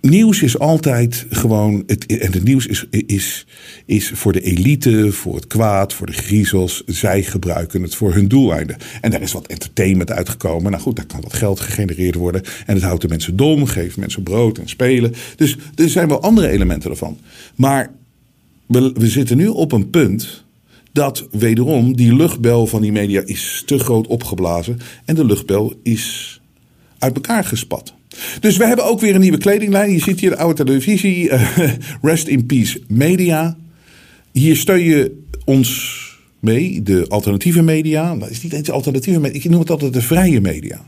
nieuws 0.00 0.42
is 0.42 0.58
altijd 0.58 1.26
gewoon. 1.30 1.82
Het, 1.86 2.06
en 2.06 2.32
het 2.32 2.44
nieuws 2.44 2.66
is, 2.66 2.86
is, 2.90 3.46
is 3.86 4.10
voor 4.14 4.32
de 4.32 4.40
elite, 4.40 5.12
voor 5.12 5.34
het 5.34 5.46
kwaad, 5.46 5.92
voor 5.92 6.06
de 6.06 6.12
griezels. 6.12 6.82
Zij 6.86 7.22
gebruiken 7.22 7.82
het 7.82 7.94
voor 7.94 8.14
hun 8.14 8.28
doeleinden. 8.28 8.76
En 9.00 9.10
daar 9.10 9.22
is 9.22 9.32
wat 9.32 9.46
entertainment 9.46 10.10
uitgekomen. 10.10 10.70
Nou 10.70 10.82
goed, 10.82 10.96
daar 10.96 11.06
kan 11.06 11.20
wat 11.20 11.32
geld 11.32 11.60
gegenereerd 11.60 12.14
worden. 12.14 12.42
En 12.66 12.74
het 12.74 12.84
houdt 12.84 13.02
de 13.02 13.08
mensen 13.08 13.36
dom, 13.36 13.66
geeft 13.66 13.96
mensen 13.96 14.22
brood 14.22 14.58
en 14.58 14.68
spelen. 14.68 15.14
Dus 15.36 15.56
er 15.74 15.88
zijn 15.88 16.08
wel 16.08 16.22
andere 16.22 16.48
elementen 16.48 16.90
ervan. 16.90 17.18
Maar 17.54 17.90
we, 18.66 18.92
we 18.94 19.08
zitten 19.08 19.36
nu 19.36 19.46
op 19.46 19.72
een 19.72 19.90
punt. 19.90 20.44
Dat 20.92 21.28
wederom 21.30 21.96
die 21.96 22.14
luchtbel 22.14 22.66
van 22.66 22.82
die 22.82 22.92
media 22.92 23.22
is 23.24 23.62
te 23.66 23.78
groot 23.78 24.06
opgeblazen. 24.06 24.78
En 25.04 25.14
de 25.14 25.24
luchtbel 25.24 25.74
is 25.82 26.40
uit 26.98 27.14
elkaar 27.14 27.44
gespat. 27.44 27.94
Dus 28.40 28.56
we 28.56 28.66
hebben 28.66 28.84
ook 28.84 29.00
weer 29.00 29.14
een 29.14 29.20
nieuwe 29.20 29.38
kledinglijn. 29.38 29.92
Je 29.92 30.00
ziet 30.00 30.20
hier 30.20 30.30
de 30.30 30.36
oude 30.36 30.64
televisie. 30.64 31.30
Uh, 31.30 31.58
Rest 32.02 32.26
in 32.26 32.46
Peace 32.46 32.80
Media. 32.88 33.56
Hier 34.32 34.56
steun 34.56 34.82
je 34.82 35.22
ons 35.44 35.98
mee, 36.40 36.82
de 36.82 37.04
alternatieve 37.08 37.62
media. 37.62 38.16
Dat 38.16 38.30
is 38.30 38.42
niet 38.42 38.52
eens 38.52 38.70
alternatieve 38.70 39.20
media. 39.20 39.40
Ik 39.42 39.50
noem 39.50 39.60
het 39.60 39.70
altijd 39.70 39.92
de 39.92 40.02
vrije 40.02 40.40
media. 40.40 40.86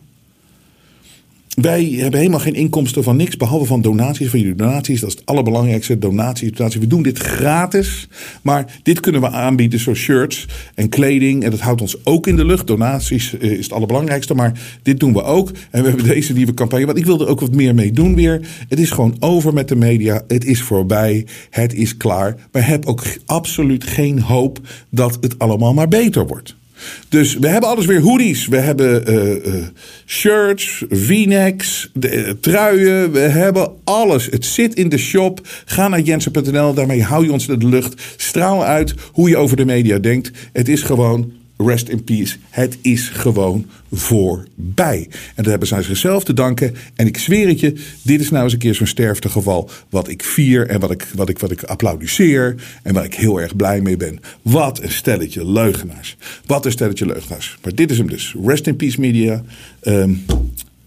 Wij 1.60 1.84
hebben 1.84 2.18
helemaal 2.18 2.40
geen 2.40 2.54
inkomsten 2.54 3.02
van 3.02 3.16
niks, 3.16 3.36
behalve 3.36 3.64
van 3.64 3.82
donaties. 3.82 4.30
Van 4.30 4.38
jullie 4.38 4.54
donaties, 4.54 5.00
dat 5.00 5.08
is 5.08 5.14
het 5.14 5.26
allerbelangrijkste. 5.26 5.98
Donaties, 5.98 6.52
donaties. 6.52 6.80
We 6.80 6.86
doen 6.86 7.02
dit 7.02 7.18
gratis, 7.18 8.08
maar 8.42 8.80
dit 8.82 9.00
kunnen 9.00 9.20
we 9.20 9.30
aanbieden, 9.30 9.80
zoals 9.80 9.98
shirts 9.98 10.46
en 10.74 10.88
kleding. 10.88 11.44
En 11.44 11.50
dat 11.50 11.60
houdt 11.60 11.80
ons 11.80 12.04
ook 12.04 12.26
in 12.26 12.36
de 12.36 12.44
lucht. 12.44 12.66
Donaties 12.66 13.38
eh, 13.38 13.50
is 13.50 13.64
het 13.64 13.72
allerbelangrijkste, 13.72 14.34
maar 14.34 14.60
dit 14.82 15.00
doen 15.00 15.12
we 15.12 15.22
ook. 15.22 15.50
En 15.70 15.82
we 15.82 15.88
hebben 15.88 16.06
deze 16.06 16.32
nieuwe 16.32 16.54
campagne, 16.54 16.86
want 16.86 16.98
ik 16.98 17.06
wil 17.06 17.20
er 17.20 17.28
ook 17.28 17.40
wat 17.40 17.54
meer 17.54 17.74
mee 17.74 17.92
doen 17.92 18.14
weer. 18.14 18.48
Het 18.68 18.78
is 18.78 18.90
gewoon 18.90 19.16
over 19.18 19.52
met 19.52 19.68
de 19.68 19.76
media. 19.76 20.22
Het 20.28 20.44
is 20.44 20.62
voorbij. 20.62 21.26
Het 21.50 21.74
is 21.74 21.96
klaar. 21.96 22.36
Maar 22.52 22.66
heb 22.66 22.86
ook 22.86 23.02
absoluut 23.26 23.84
geen 23.84 24.20
hoop 24.20 24.60
dat 24.90 25.18
het 25.20 25.38
allemaal 25.38 25.74
maar 25.74 25.88
beter 25.88 26.26
wordt. 26.26 26.60
Dus 27.08 27.36
we 27.38 27.48
hebben 27.48 27.70
alles 27.70 27.86
weer 27.86 28.00
hoodies. 28.00 28.46
We 28.46 28.56
hebben 28.56 29.10
uh, 29.12 29.54
uh, 29.54 29.66
shirts, 30.06 30.84
v-necks, 30.88 31.90
uh, 32.00 32.30
truien. 32.40 33.12
We 33.12 33.18
hebben 33.18 33.72
alles. 33.84 34.26
Het 34.26 34.44
zit 34.44 34.74
in 34.74 34.88
de 34.88 34.98
shop. 34.98 35.40
Ga 35.64 35.88
naar 35.88 36.00
jensen.nl. 36.00 36.74
Daarmee 36.74 37.02
hou 37.02 37.24
je 37.24 37.32
ons 37.32 37.48
in 37.48 37.58
de 37.58 37.68
lucht. 37.68 38.02
Straal 38.16 38.64
uit 38.64 38.94
hoe 39.12 39.28
je 39.28 39.36
over 39.36 39.56
de 39.56 39.64
media 39.64 39.98
denkt. 39.98 40.30
Het 40.52 40.68
is 40.68 40.82
gewoon 40.82 41.32
rest 41.66 41.88
in 41.88 42.04
peace. 42.04 42.36
Het 42.50 42.78
is 42.80 43.08
gewoon 43.08 43.66
voorbij. 43.92 45.08
En 45.08 45.34
dat 45.34 45.46
hebben 45.46 45.68
ze 45.68 45.74
aan 45.74 45.82
zichzelf 45.82 46.24
te 46.24 46.32
danken. 46.32 46.74
En 46.94 47.06
ik 47.06 47.18
zweer 47.18 47.48
het 47.48 47.60
je, 47.60 47.72
dit 48.02 48.20
is 48.20 48.30
nou 48.30 48.44
eens 48.44 48.52
een 48.52 48.58
keer 48.58 48.74
zo'n 48.74 48.86
sterftegeval. 48.86 49.70
Wat 49.90 50.08
ik 50.08 50.22
vier 50.22 50.66
en 50.66 50.80
wat 50.80 50.90
ik, 50.90 51.06
wat, 51.14 51.28
ik, 51.28 51.38
wat 51.38 51.50
ik 51.50 51.62
applaudisseer. 51.62 52.54
En 52.82 52.94
waar 52.94 53.04
ik 53.04 53.14
heel 53.14 53.40
erg 53.40 53.56
blij 53.56 53.80
mee 53.80 53.96
ben. 53.96 54.20
Wat 54.42 54.82
een 54.82 54.92
stelletje 54.92 55.50
leugenaars. 55.50 56.16
Wat 56.46 56.66
een 56.66 56.72
stelletje 56.72 57.06
leugenaars. 57.06 57.58
Maar 57.62 57.74
dit 57.74 57.90
is 57.90 57.98
hem 57.98 58.08
dus. 58.08 58.34
Rest 58.44 58.66
in 58.66 58.76
peace 58.76 59.00
media. 59.00 59.42
Um, 59.82 60.24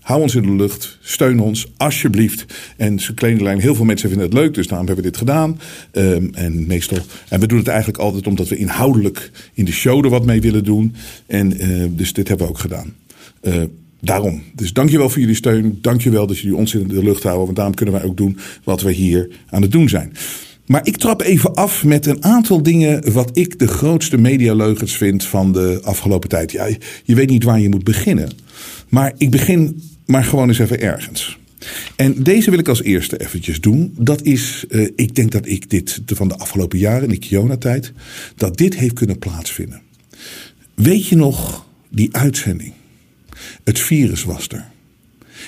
Hou 0.06 0.22
ons 0.22 0.36
in 0.36 0.42
de 0.42 0.56
lucht. 0.56 0.98
Steun 1.02 1.40
ons, 1.40 1.68
alsjeblieft. 1.78 2.46
En 2.78 3.00
zijn 3.00 3.16
kleine 3.16 3.44
lijn, 3.44 3.60
heel 3.60 3.76
veel 3.76 3.86
mensen 3.86 4.10
vinden 4.10 4.28
het 4.28 4.38
leuk, 4.38 4.54
dus 4.54 4.68
daarom 4.68 4.88
hebben 4.88 5.06
we 5.06 5.12
dit 5.12 5.20
gedaan. 5.20 5.60
Um, 5.92 6.30
en 6.34 6.68
meestal. 6.68 6.98
En 7.30 7.40
we 7.40 7.48
doen 7.48 7.58
het 7.58 7.68
eigenlijk 7.68 8.00
altijd 8.00 8.28
omdat 8.28 8.48
we 8.48 8.58
inhoudelijk 8.58 9.32
in 9.54 9.66
de 9.66 9.72
show 9.72 10.04
er 10.04 10.10
wat 10.10 10.26
mee 10.26 10.42
willen 10.42 10.64
doen. 10.64 10.96
En 11.26 11.64
uh, 11.64 11.86
dus 11.90 12.14
dit 12.14 12.28
hebben 12.28 12.46
we 12.46 12.52
ook 12.52 12.60
gedaan. 12.60 12.94
Uh, 13.42 13.64
daarom. 14.02 14.42
Dus 14.56 14.74
dankjewel 14.74 15.10
voor 15.10 15.20
jullie 15.20 15.36
steun. 15.36 15.78
Dankjewel 15.82 16.28
dat 16.28 16.40
jullie 16.40 16.58
ons 16.58 16.74
in 16.74 16.88
de 16.88 17.04
lucht 17.04 17.24
houden. 17.24 17.44
Want 17.44 17.56
daarom 17.56 17.76
kunnen 17.76 17.96
wij 17.96 18.04
ook 18.04 18.18
doen 18.18 18.38
wat 18.64 18.82
we 18.82 18.92
hier 18.92 19.30
aan 19.50 19.62
het 19.62 19.72
doen 19.72 19.90
zijn. 19.90 20.14
Maar 20.66 20.88
ik 20.88 20.98
trap 20.98 21.22
even 21.22 21.54
af 21.54 21.84
met 21.84 22.06
een 22.06 22.24
aantal 22.24 22.64
dingen 22.64 23.14
wat 23.14 23.30
ik 23.38 23.60
de 23.60 23.68
grootste 23.68 24.18
medialeugens 24.18 24.98
vind 24.98 25.24
van 25.24 25.52
de 25.52 25.80
afgelopen 25.84 26.30
tijd. 26.30 26.52
Ja, 26.52 26.68
je 27.04 27.16
weet 27.16 27.30
niet 27.30 27.44
waar 27.44 27.60
je 27.60 27.70
moet 27.70 27.84
beginnen. 27.84 28.30
Maar 28.90 29.14
ik 29.18 29.32
begin 29.32 29.82
maar 30.06 30.24
gewoon 30.24 30.48
eens 30.48 30.60
even 30.60 30.82
ergens. 30.82 31.38
En 31.96 32.24
deze 32.24 32.50
wil 32.50 32.60
ik 32.60 32.68
als 32.68 32.84
eerste 32.84 33.18
eventjes 33.22 33.62
doen. 33.62 33.96
Dat 34.00 34.22
is, 34.22 34.66
uh, 34.70 34.90
ik 34.96 35.16
denk 35.16 35.32
dat 35.32 35.48
ik 35.48 35.70
dit 35.70 36.02
van 36.06 36.28
de 36.28 36.38
afgelopen 36.38 36.80
jaren, 36.80 37.04
in 37.04 37.10
de 37.10 37.18
Kiona-tijd, 37.18 37.94
dat 38.36 38.58
dit 38.58 38.76
heeft 38.76 38.94
kunnen 38.94 39.20
plaatsvinden. 39.20 39.82
Weet 40.76 41.08
je 41.08 41.16
nog 41.16 41.66
die 41.90 42.16
uitzending? 42.16 42.74
Het 43.64 43.80
virus 43.80 44.24
was 44.24 44.48
er. 44.48 44.66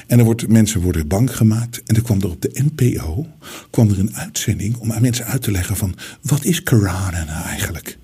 En 0.08 0.20
er 0.20 0.26
wordt, 0.26 0.48
mensen 0.48 0.82
worden 0.82 1.08
bang 1.08 1.36
gemaakt. 1.36 1.82
En 1.86 1.96
er 1.96 2.02
kwam 2.02 2.22
er 2.22 2.30
op 2.30 2.42
de 2.42 2.64
NPO 2.74 3.28
kwam 3.70 3.90
er 3.90 4.00
een 4.00 4.16
uitzending 4.16 4.78
om 4.78 4.92
aan 4.92 5.02
mensen 5.02 5.26
uit 5.26 5.42
te 5.42 5.52
leggen 5.52 5.76
van 5.76 5.96
wat 6.22 6.44
is 6.44 6.64
corona 6.64 7.24
nou 7.24 7.46
eigenlijk? 7.46 7.98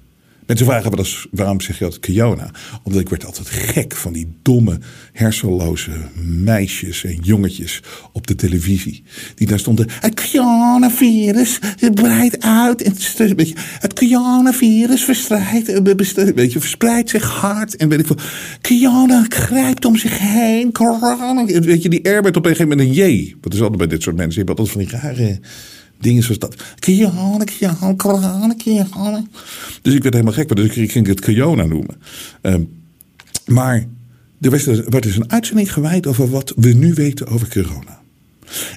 Mensen 0.47 0.65
vragen 0.65 0.89
wel 0.89 0.99
eens, 0.99 1.27
waarom 1.32 1.62
zeg 1.62 1.77
je 1.77 1.84
altijd 1.84 2.01
Kiona? 2.01 2.51
Omdat 2.84 3.01
ik 3.01 3.10
werd 3.10 3.25
altijd 3.25 3.49
gek 3.49 3.95
van 3.95 4.13
die 4.13 4.27
domme, 4.41 4.79
hersenloze 5.12 5.91
meisjes 6.25 7.03
en 7.03 7.17
jongetjes 7.21 7.82
op 8.12 8.27
de 8.27 8.36
televisie. 8.36 9.03
Die 9.36 9.47
daar 9.47 9.60
stonden, 9.60 9.88
het 9.89 10.13
Kiona-virus 10.13 11.60
breidt 11.93 12.41
uit. 12.41 12.82
En 12.82 12.93
het 13.79 13.93
Kiona-virus 13.93 15.03
verspreidt, 15.03 15.69
eh, 15.69 16.49
verspreidt 16.49 17.10
zich 17.10 17.29
hard. 17.29 17.75
En 17.75 17.89
weet 17.89 17.99
ik 17.99 18.06
veel, 18.06 18.17
Kiona 18.62 19.25
grijpt 19.29 19.86
om 19.86 19.97
zich 19.97 20.19
heen. 20.19 20.71
Corona. 20.71 21.45
Weet 21.45 21.84
je, 21.84 21.89
die 21.89 22.10
R 22.10 22.21
werd 22.21 22.38
op 22.38 22.45
een 22.45 22.56
gegeven 22.56 22.77
moment 22.77 22.97
een 22.97 23.15
J. 23.15 23.36
Wat 23.41 23.53
is 23.53 23.62
altijd 23.62 23.77
bij 23.77 23.88
dit 23.88 24.01
soort 24.01 24.15
mensen. 24.15 24.41
Je 24.41 24.47
hebt 24.47 24.60
altijd 24.60 24.69
van 24.69 24.82
die 24.82 24.99
rare 24.99 25.39
dingen 26.03 26.23
zoals 26.23 26.39
dat. 26.39 26.55
Dus 29.81 29.93
ik 29.93 30.01
werd 30.01 30.13
helemaal 30.13 30.33
gek, 30.33 30.55
dus 30.55 30.75
ik 30.75 30.91
ging 30.91 31.07
het 31.07 31.19
Kiona 31.19 31.65
noemen. 31.65 31.95
Um, 32.41 32.69
maar 33.45 33.85
er 34.41 34.49
werd, 34.49 34.65
werd 34.65 35.03
dus 35.03 35.15
een 35.15 35.31
uitzending 35.31 35.73
gewijd 35.73 36.07
over 36.07 36.29
wat 36.29 36.53
we 36.55 36.73
nu 36.73 36.93
weten 36.93 37.27
over 37.27 37.49
corona. 37.49 38.01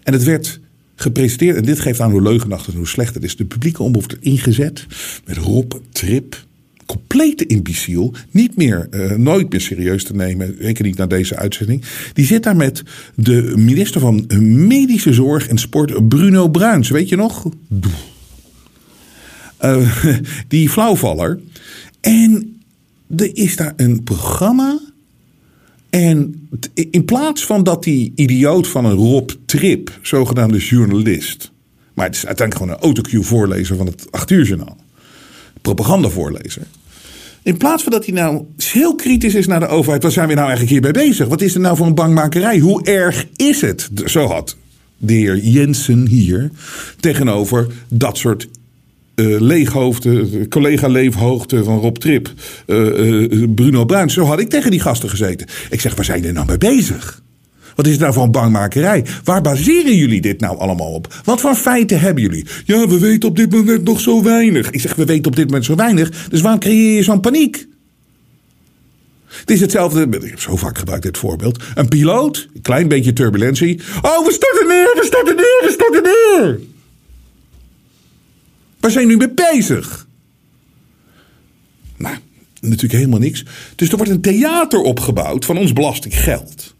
En 0.02 0.12
het 0.12 0.24
werd 0.24 0.60
gepresenteerd, 0.94 1.56
en 1.56 1.62
dit 1.62 1.80
geeft 1.80 2.00
aan 2.00 2.10
hoe 2.10 2.22
leugenachtig 2.22 2.72
en 2.72 2.78
hoe 2.78 2.88
slecht 2.88 3.14
het 3.14 3.24
is. 3.24 3.36
De 3.36 3.44
publieke 3.44 3.82
omroep 3.82 4.16
ingezet 4.20 4.86
met 5.24 5.36
Rob 5.36 5.72
Trip, 5.92 6.45
complete 6.86 7.46
imbeciel, 7.46 8.14
niet 8.30 8.56
meer, 8.56 8.88
uh, 8.90 9.10
nooit 9.10 9.50
meer 9.50 9.60
serieus 9.60 10.04
te 10.04 10.14
nemen, 10.14 10.56
zeker 10.60 10.84
niet 10.84 10.96
naar 10.96 11.08
deze 11.08 11.36
uitzending. 11.36 11.84
Die 12.12 12.26
zit 12.26 12.42
daar 12.42 12.56
met 12.56 12.82
de 13.14 13.52
minister 13.56 14.00
van 14.00 14.24
Medische 14.66 15.12
Zorg 15.12 15.48
en 15.48 15.58
Sport, 15.58 16.08
Bruno 16.08 16.48
Bruins, 16.48 16.88
weet 16.88 17.08
je 17.08 17.16
nog? 17.16 17.48
Uh, 19.64 20.04
die 20.48 20.70
flauwvaller. 20.70 21.40
En 22.00 22.60
er 23.16 23.36
is 23.36 23.56
daar 23.56 23.72
een 23.76 24.02
programma. 24.02 24.80
En 25.90 26.48
in 26.90 27.04
plaats 27.04 27.44
van 27.44 27.62
dat 27.64 27.84
die 27.84 28.12
idioot 28.16 28.68
van 28.68 28.84
een 28.84 28.96
Rob 28.96 29.30
Trip, 29.46 29.98
zogenaamde 30.02 30.58
journalist. 30.58 31.52
Maar 31.94 32.06
het 32.06 32.14
is 32.14 32.26
uiteindelijk 32.26 32.66
gewoon 32.66 32.80
een 32.80 32.94
autocue-voorlezer 32.94 33.76
van 33.76 33.86
het 33.86 34.06
8 34.10 34.30
uur 34.30 34.44
journaal 34.44 34.76
propagandavoorlezer. 35.74 36.62
In 37.42 37.56
plaats 37.56 37.82
van 37.82 37.92
dat 37.92 38.04
hij 38.04 38.14
nou 38.14 38.44
heel 38.56 38.94
kritisch 38.94 39.34
is 39.34 39.46
naar 39.46 39.60
de 39.60 39.66
overheid. 39.66 40.02
Waar 40.02 40.12
zijn 40.12 40.28
we 40.28 40.34
nou 40.34 40.48
eigenlijk 40.48 40.72
hierbij 40.72 41.04
bezig? 41.04 41.28
Wat 41.28 41.40
is 41.40 41.54
er 41.54 41.60
nou 41.60 41.76
voor 41.76 41.86
een 41.86 41.94
bangmakerij? 41.94 42.58
Hoe 42.58 42.84
erg 42.84 43.26
is 43.36 43.60
het? 43.60 43.90
Zo 44.04 44.26
had 44.26 44.56
de 44.96 45.12
heer 45.12 45.38
Jensen 45.38 46.06
hier 46.06 46.50
tegenover 47.00 47.66
dat 47.88 48.18
soort 48.18 48.48
uh, 49.14 49.40
leeghoofden, 49.40 50.48
collega 50.48 50.88
leefhoogte 50.88 51.64
van 51.64 51.78
Rob 51.78 51.96
Trip, 51.96 52.32
uh, 52.66 53.30
uh, 53.30 53.48
Bruno 53.54 53.84
Bruins. 53.84 54.14
Zo 54.14 54.24
had 54.24 54.40
ik 54.40 54.50
tegen 54.50 54.70
die 54.70 54.80
gasten 54.80 55.08
gezeten. 55.08 55.46
Ik 55.70 55.80
zeg, 55.80 55.94
waar 55.94 56.04
zijn 56.04 56.18
jullie 56.18 56.34
nou 56.34 56.46
mee 56.46 56.58
bezig? 56.58 57.22
Wat 57.76 57.86
is 57.86 57.92
het 57.92 58.00
nou 58.00 58.12
voor 58.12 58.22
een 58.22 58.30
bangmakerij? 58.30 59.04
Waar 59.24 59.40
baseren 59.40 59.96
jullie 59.96 60.20
dit 60.20 60.40
nou 60.40 60.58
allemaal 60.58 60.92
op? 60.92 61.20
Wat 61.24 61.40
voor 61.40 61.54
feiten 61.54 62.00
hebben 62.00 62.22
jullie? 62.22 62.46
Ja, 62.64 62.88
we 62.88 62.98
weten 62.98 63.28
op 63.28 63.36
dit 63.36 63.50
moment 63.50 63.84
nog 63.84 64.00
zo 64.00 64.22
weinig. 64.22 64.70
Ik 64.70 64.80
zeg, 64.80 64.94
we 64.94 65.04
weten 65.04 65.26
op 65.26 65.36
dit 65.36 65.44
moment 65.44 65.64
zo 65.64 65.74
weinig. 65.74 66.28
Dus 66.28 66.40
waarom 66.40 66.60
creëer 66.60 66.96
je 66.96 67.02
zo'n 67.02 67.20
paniek? 67.20 67.66
Het 69.26 69.50
is 69.50 69.60
hetzelfde, 69.60 70.02
ik 70.02 70.30
heb 70.30 70.40
zo 70.40 70.56
vaak 70.56 70.78
gebruikt 70.78 71.04
dit 71.04 71.18
voorbeeld. 71.18 71.62
Een 71.74 71.88
piloot, 71.88 72.48
een 72.54 72.62
klein 72.62 72.88
beetje 72.88 73.12
turbulentie. 73.12 73.80
Oh, 74.02 74.26
we 74.26 74.32
starten 74.32 74.66
neer, 74.66 74.92
we 74.94 75.04
starten 75.04 75.36
neer, 75.36 75.62
we 75.62 75.70
starten 75.72 76.02
neer. 76.02 76.60
Waar 78.80 78.90
zijn 78.90 79.08
jullie 79.08 79.26
mee 79.26 79.50
bezig? 79.52 80.06
Nou, 81.96 82.16
natuurlijk 82.60 82.92
helemaal 82.92 83.18
niks. 83.18 83.44
Dus 83.74 83.88
er 83.88 83.96
wordt 83.96 84.12
een 84.12 84.20
theater 84.20 84.80
opgebouwd 84.80 85.44
van 85.44 85.58
ons 85.58 85.72
belastinggeld. 85.72 86.75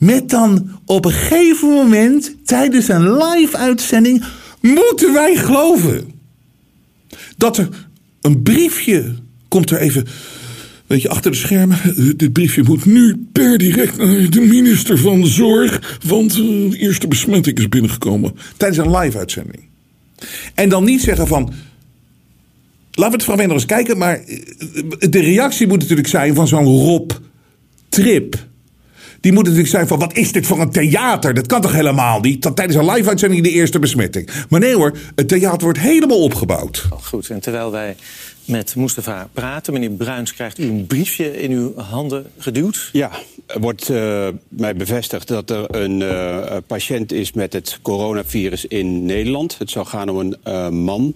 Met 0.00 0.30
dan 0.30 0.70
op 0.84 1.04
een 1.04 1.12
gegeven 1.12 1.68
moment 1.68 2.36
tijdens 2.44 2.88
een 2.88 3.16
live 3.16 3.56
uitzending 3.56 4.24
moeten 4.60 5.12
wij 5.12 5.36
geloven 5.36 6.10
dat 7.36 7.56
er 7.56 7.68
een 8.20 8.42
briefje 8.42 9.14
komt 9.48 9.70
er 9.70 9.78
even. 9.78 10.06
Weet 10.86 11.02
je, 11.02 11.08
achter 11.08 11.30
de 11.30 11.36
schermen. 11.36 11.78
Dit 12.16 12.32
briefje 12.32 12.62
moet 12.62 12.84
nu 12.84 13.26
per 13.32 13.58
direct 13.58 13.96
naar 13.96 14.30
de 14.30 14.40
minister 14.40 14.98
van 14.98 15.26
Zorg. 15.26 15.98
Want 16.06 16.34
de 16.34 16.76
eerste 16.76 17.08
besmetting 17.08 17.58
is 17.58 17.68
binnengekomen. 17.68 18.32
Tijdens 18.56 18.86
een 18.86 18.96
live-uitzending. 18.96 19.62
En 20.54 20.68
dan 20.68 20.84
niet 20.84 21.00
zeggen 21.00 21.26
van. 21.26 21.52
Laten 22.90 23.18
we 23.18 23.24
het 23.24 23.36
van 23.36 23.36
nog 23.36 23.52
eens 23.52 23.66
kijken. 23.66 23.98
Maar 23.98 24.20
de 24.98 25.20
reactie 25.20 25.66
moet 25.66 25.78
natuurlijk 25.80 26.08
zijn 26.08 26.34
van 26.34 26.48
zo'n 26.48 26.64
Rob 26.64 27.10
Trip. 27.88 28.48
Die 29.20 29.32
moeten 29.32 29.52
natuurlijk 29.52 29.78
zijn 29.78 29.88
van 29.88 29.98
wat 29.98 30.16
is 30.16 30.32
dit 30.32 30.46
voor 30.46 30.60
een 30.60 30.70
theater? 30.70 31.34
Dat 31.34 31.46
kan 31.46 31.60
toch 31.60 31.72
helemaal 31.72 32.20
niet? 32.20 32.42
Dat 32.42 32.56
tijdens 32.56 32.78
een 32.78 32.90
live-uitzending 32.90 33.42
de 33.42 33.50
eerste 33.50 33.78
besmetting. 33.78 34.30
Maar 34.48 34.60
nee 34.60 34.74
hoor, 34.74 34.98
het 35.14 35.28
theater 35.28 35.62
wordt 35.62 35.78
helemaal 35.78 36.22
opgebouwd. 36.22 36.86
Goed, 37.02 37.30
en 37.30 37.40
terwijl 37.40 37.70
wij 37.70 37.96
met 38.44 38.76
Mustafa 38.76 39.28
praten, 39.32 39.72
meneer 39.72 39.90
Bruins, 39.90 40.34
krijgt 40.34 40.58
u 40.58 40.62
een 40.62 40.86
briefje 40.86 41.40
in 41.42 41.50
uw 41.50 41.76
handen 41.76 42.26
geduwd? 42.38 42.88
Ja, 42.92 43.10
er 43.46 43.60
wordt 43.60 43.88
uh, 43.88 44.28
mij 44.48 44.76
bevestigd 44.76 45.28
dat 45.28 45.50
er 45.50 45.74
een 45.74 46.00
uh, 46.00 46.56
patiënt 46.66 47.12
is 47.12 47.32
met 47.32 47.52
het 47.52 47.78
coronavirus 47.82 48.64
in 48.64 49.04
Nederland. 49.04 49.58
Het 49.58 49.70
zou 49.70 49.86
gaan 49.86 50.08
om 50.08 50.18
een 50.18 50.36
uh, 50.48 50.68
man. 50.68 51.14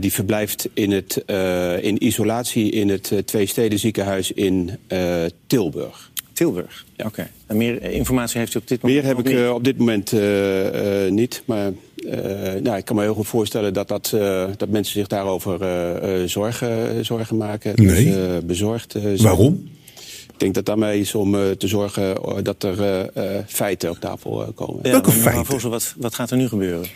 die 0.00 0.12
verblijft 0.12 0.68
in, 0.74 0.92
het, 0.92 1.24
in 1.82 2.04
isolatie 2.04 2.70
in 2.70 2.88
het 2.88 3.12
Twee 3.24 3.46
Steden 3.46 3.78
ziekenhuis 3.78 4.32
in 4.32 4.78
Tilburg. 5.46 6.10
Tilburg. 6.38 6.84
Oké. 7.04 7.30
En 7.46 7.56
meer 7.56 7.82
informatie 7.82 8.38
heeft 8.38 8.54
u 8.54 8.58
op 8.58 8.68
dit 8.68 8.82
moment 8.82 9.00
Meer 9.02 9.10
heb 9.10 9.18
ik 9.18 9.32
niet? 9.32 9.42
eh, 9.42 9.54
op 9.54 9.64
dit 9.64 9.78
moment 9.78 10.12
eh, 10.12 11.04
eh, 11.06 11.12
niet. 11.12 11.42
Maar 11.44 11.72
eh, 12.08 12.60
nou, 12.62 12.76
ik 12.76 12.84
kan 12.84 12.96
me 12.96 13.02
heel 13.02 13.14
goed 13.14 13.26
voorstellen 13.26 13.72
dat, 13.74 13.88
dat, 13.88 14.12
eh, 14.14 14.44
dat 14.56 14.68
mensen 14.68 14.92
zich 14.92 15.06
daarover 15.06 15.62
eh, 15.62 16.22
eh, 16.22 16.28
zorgen, 16.28 17.04
zorgen 17.04 17.36
maken. 17.36 17.72
Nee. 17.74 18.04
Dus, 18.04 18.14
eh, 18.14 18.36
bezorgd 18.44 18.94
eh, 18.94 19.02
zijn. 19.02 19.16
Waarom? 19.22 19.68
Ik 20.32 20.38
denk 20.44 20.54
dat 20.54 20.66
daarmee 20.66 21.00
is 21.00 21.14
om 21.14 21.32
te 21.58 21.68
zorgen 21.68 22.16
dat 22.42 22.62
er 22.62 22.82
eh, 22.82 23.36
eh, 23.36 23.44
feiten 23.46 23.90
op 23.90 23.98
tafel 24.00 24.52
komen. 24.54 24.80
Ja, 24.82 24.90
Welke 24.90 25.10
feiten? 25.10 25.70
Wat, 25.70 25.94
wat 25.96 26.14
gaat 26.14 26.30
er 26.30 26.36
nu 26.36 26.48
gebeuren? 26.48 26.86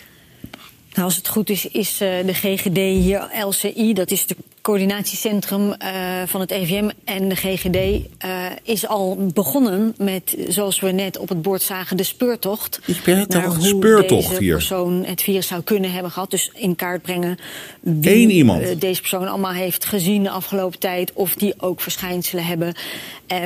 Nou, 0.94 1.04
als 1.04 1.16
het 1.16 1.28
goed 1.28 1.50
is, 1.50 1.66
is 1.66 2.00
eh, 2.00 2.26
de 2.26 2.34
GGD 2.34 2.76
hier, 2.76 3.28
LCI, 3.46 3.92
dat 3.92 4.10
is 4.10 4.20
het 4.20 4.34
coördinatiecentrum 4.62 5.72
eh, 5.72 5.90
van 6.26 6.40
het 6.40 6.50
EVM. 6.50 6.90
En 7.04 7.28
de 7.28 7.34
GGD 7.36 7.76
eh, 8.18 8.44
is 8.62 8.86
al 8.86 9.26
begonnen 9.34 9.94
met, 9.98 10.36
zoals 10.48 10.80
we 10.80 10.90
net 10.90 11.18
op 11.18 11.28
het 11.28 11.42
bord 11.42 11.62
zagen, 11.62 11.96
de 11.96 12.02
speurtocht. 12.02 12.80
Naar 13.28 13.44
hoe 13.44 13.66
speurtocht 13.66 14.28
deze 14.28 14.42
hier. 14.42 14.54
persoon 14.54 15.04
het 15.04 15.22
virus 15.22 15.46
zou 15.46 15.62
kunnen 15.62 15.92
hebben 15.92 16.10
gehad. 16.10 16.30
Dus 16.30 16.50
in 16.54 16.76
kaart 16.76 17.02
brengen 17.02 17.38
wie 17.80 18.22
Eén 18.22 18.30
iemand. 18.30 18.62
eh, 18.62 18.78
deze 18.78 19.00
persoon 19.00 19.28
allemaal 19.28 19.52
heeft 19.52 19.84
gezien 19.84 20.22
de 20.22 20.30
afgelopen 20.30 20.78
tijd. 20.78 21.12
Of 21.12 21.34
die 21.34 21.54
ook 21.58 21.80
verschijnselen 21.80 22.44
hebben. 22.44 22.74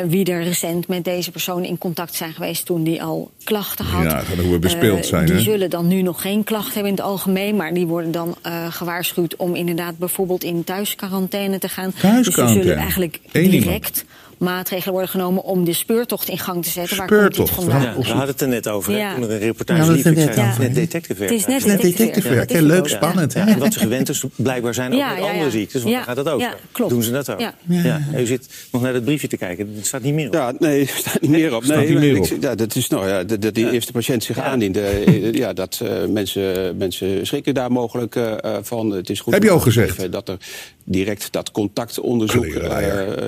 wie 0.07 0.25
er 0.25 0.43
recent 0.43 0.89
met 0.89 1.05
deze 1.05 1.31
persoon 1.31 1.65
in 1.65 1.79
contact 1.79 2.15
zijn 2.15 2.33
geweest 2.33 2.67
toen 2.67 2.85
die 2.85 3.03
al 3.03 3.31
klachten 3.45 3.85
had. 3.85 4.03
Ja, 4.05 4.23
hoe 4.43 4.51
we 4.53 4.59
bespeeld 4.59 5.07
zijn, 5.07 5.27
Die 5.27 5.35
hè? 5.35 5.41
zullen 5.41 5.71
dan 5.71 5.87
nu 5.87 6.03
nog 6.03 6.21
geen 6.21 6.45
klachten 6.45 6.73
hebben 6.73 6.91
in 6.91 6.97
het 6.97 7.07
algemeen. 7.07 7.57
Maar 7.57 7.75
die 7.75 7.87
worden 7.87 8.13
dan 8.13 8.37
gewaarschuwd 8.71 9.37
om 9.37 9.55
inderdaad 9.55 9.99
bijvoorbeeld 9.99 10.45
in 10.45 10.65
thuisquarantaine 11.09 11.59
te 11.59 11.69
gaan. 11.69 11.91
Dus 11.91 12.01
Thuisquarantaine. 12.01 12.63
zullen 12.63 12.79
eigenlijk 12.79 13.19
direct 13.33 14.05
maatregelen 14.39 14.93
worden 14.93 15.11
genomen 15.11 15.43
om 15.45 15.65
de 15.65 15.73
speurtocht 15.73 16.29
in 16.29 16.39
gang 16.39 16.65
te 16.65 16.71
zetten. 16.71 16.97
Waar 16.97 17.07
Speurtocht, 17.07 17.37
komt 17.55 17.67
dit 17.71 17.75
vandaan? 17.75 17.95
Ja, 17.95 18.01
we 18.03 18.07
hadden 18.09 18.27
het 18.29 18.41
er 18.41 18.49
net 18.49 18.69
over. 18.69 18.93
hè, 18.93 18.99
Ja. 18.99 19.15
Toen 19.15 19.23
er 19.23 19.31
een 19.31 19.39
reportage 19.39 19.83
Ja, 19.85 19.91
liep. 19.97 20.07
Ik 20.07 20.15
net 20.17 20.35
zei, 20.35 20.49
over. 20.49 20.63
net 20.63 20.75
detective 20.75 21.19
werk 21.19 21.31
Het 21.31 21.39
is 21.41 21.47
net 21.47 21.51
eigenlijk. 21.51 21.83
Net 21.83 21.91
detective 21.97 22.05
detective 22.07 22.35
werk. 22.35 22.49
werk, 22.49 22.51
Ja, 22.51 22.57
hè? 22.57 22.63
dat 22.63 22.87
is 22.87 22.93
leuk, 22.93 23.01
het 23.01 23.03
spannend. 23.11 23.35
Hè? 23.35 23.41
en 23.53 23.59
wat 23.59 23.73
ze 23.73 23.79
gewend 23.79 24.09
is, 24.09 24.25
blijkbaar 24.37 24.75
zijn 24.75 24.93
ook 24.93 24.99
Ja, 24.99 25.09
met 25.09 25.19
ja, 25.19 25.25
ja. 25.25 25.33
andere 25.33 25.51
ziektes. 25.51 25.83
Want 25.83 25.95
Ja, 25.95 26.05
dan 26.05 26.15
gaat 26.15 26.25
dat 26.25 26.35
ook. 26.35 26.41
ja, 26.41 26.55
klopt. 26.73 26.91
Doen 26.91 27.03
ze 27.03 27.11
dat 27.11 27.31
ook? 27.31 27.41
Ja. 27.41 27.55
Ja. 27.69 28.01
U 28.17 28.27
zit 28.27 28.49
nog 28.73 28.83
naar 28.83 28.93
dat 28.93 29.05
briefje 29.05 29.29
te 29.29 29.37
kijken. 29.37 29.73
Het 29.77 29.87
staat 29.87 30.03
niet 30.03 30.15
meer 30.15 30.27
op. 30.27 30.33
Ja, 30.35 30.53
nee, 30.59 30.81
er 30.81 30.89
staat 30.97 31.21
niet 31.21 31.31
meer 31.31 31.55
op. 31.55 31.65
Staat 31.65 31.77
Nee, 31.77 31.89
niet 31.89 31.99
meer 31.99 32.17
ik- 32.17 32.33
op. 32.33 32.43
Ja, 32.43 32.55
dat 32.55 32.75
is 32.75 32.89
nou 32.89 33.09
ja, 33.09 33.25
dat, 33.25 33.43
dat 33.43 33.55
die 33.55 33.71
eerste 33.71 33.93
patiënt 33.93 34.25
zich 34.25 34.37
Ja. 34.37 34.43
aandiende. 34.43 34.81
eh, 34.81 35.33
Ja, 35.33 35.53
dat 35.53 35.81
eh, 35.83 36.05
mensen, 36.09 36.77
mensen 36.77 37.27
schrikken 37.27 37.55
daar 37.55 37.73
mogelijk 37.73 38.17
eh, 38.17 38.33
van. 38.63 38.91
Het 38.91 39.11
is 39.11 39.21
goed 39.21 39.33
Heb 39.33 39.43
je 39.43 39.51
al 39.51 39.61
gezegd? 39.61 40.13
Dat 40.13 40.29
er 40.29 40.37
direct 40.85 41.29
dat 41.33 41.51
contactonderzoek 41.51 42.47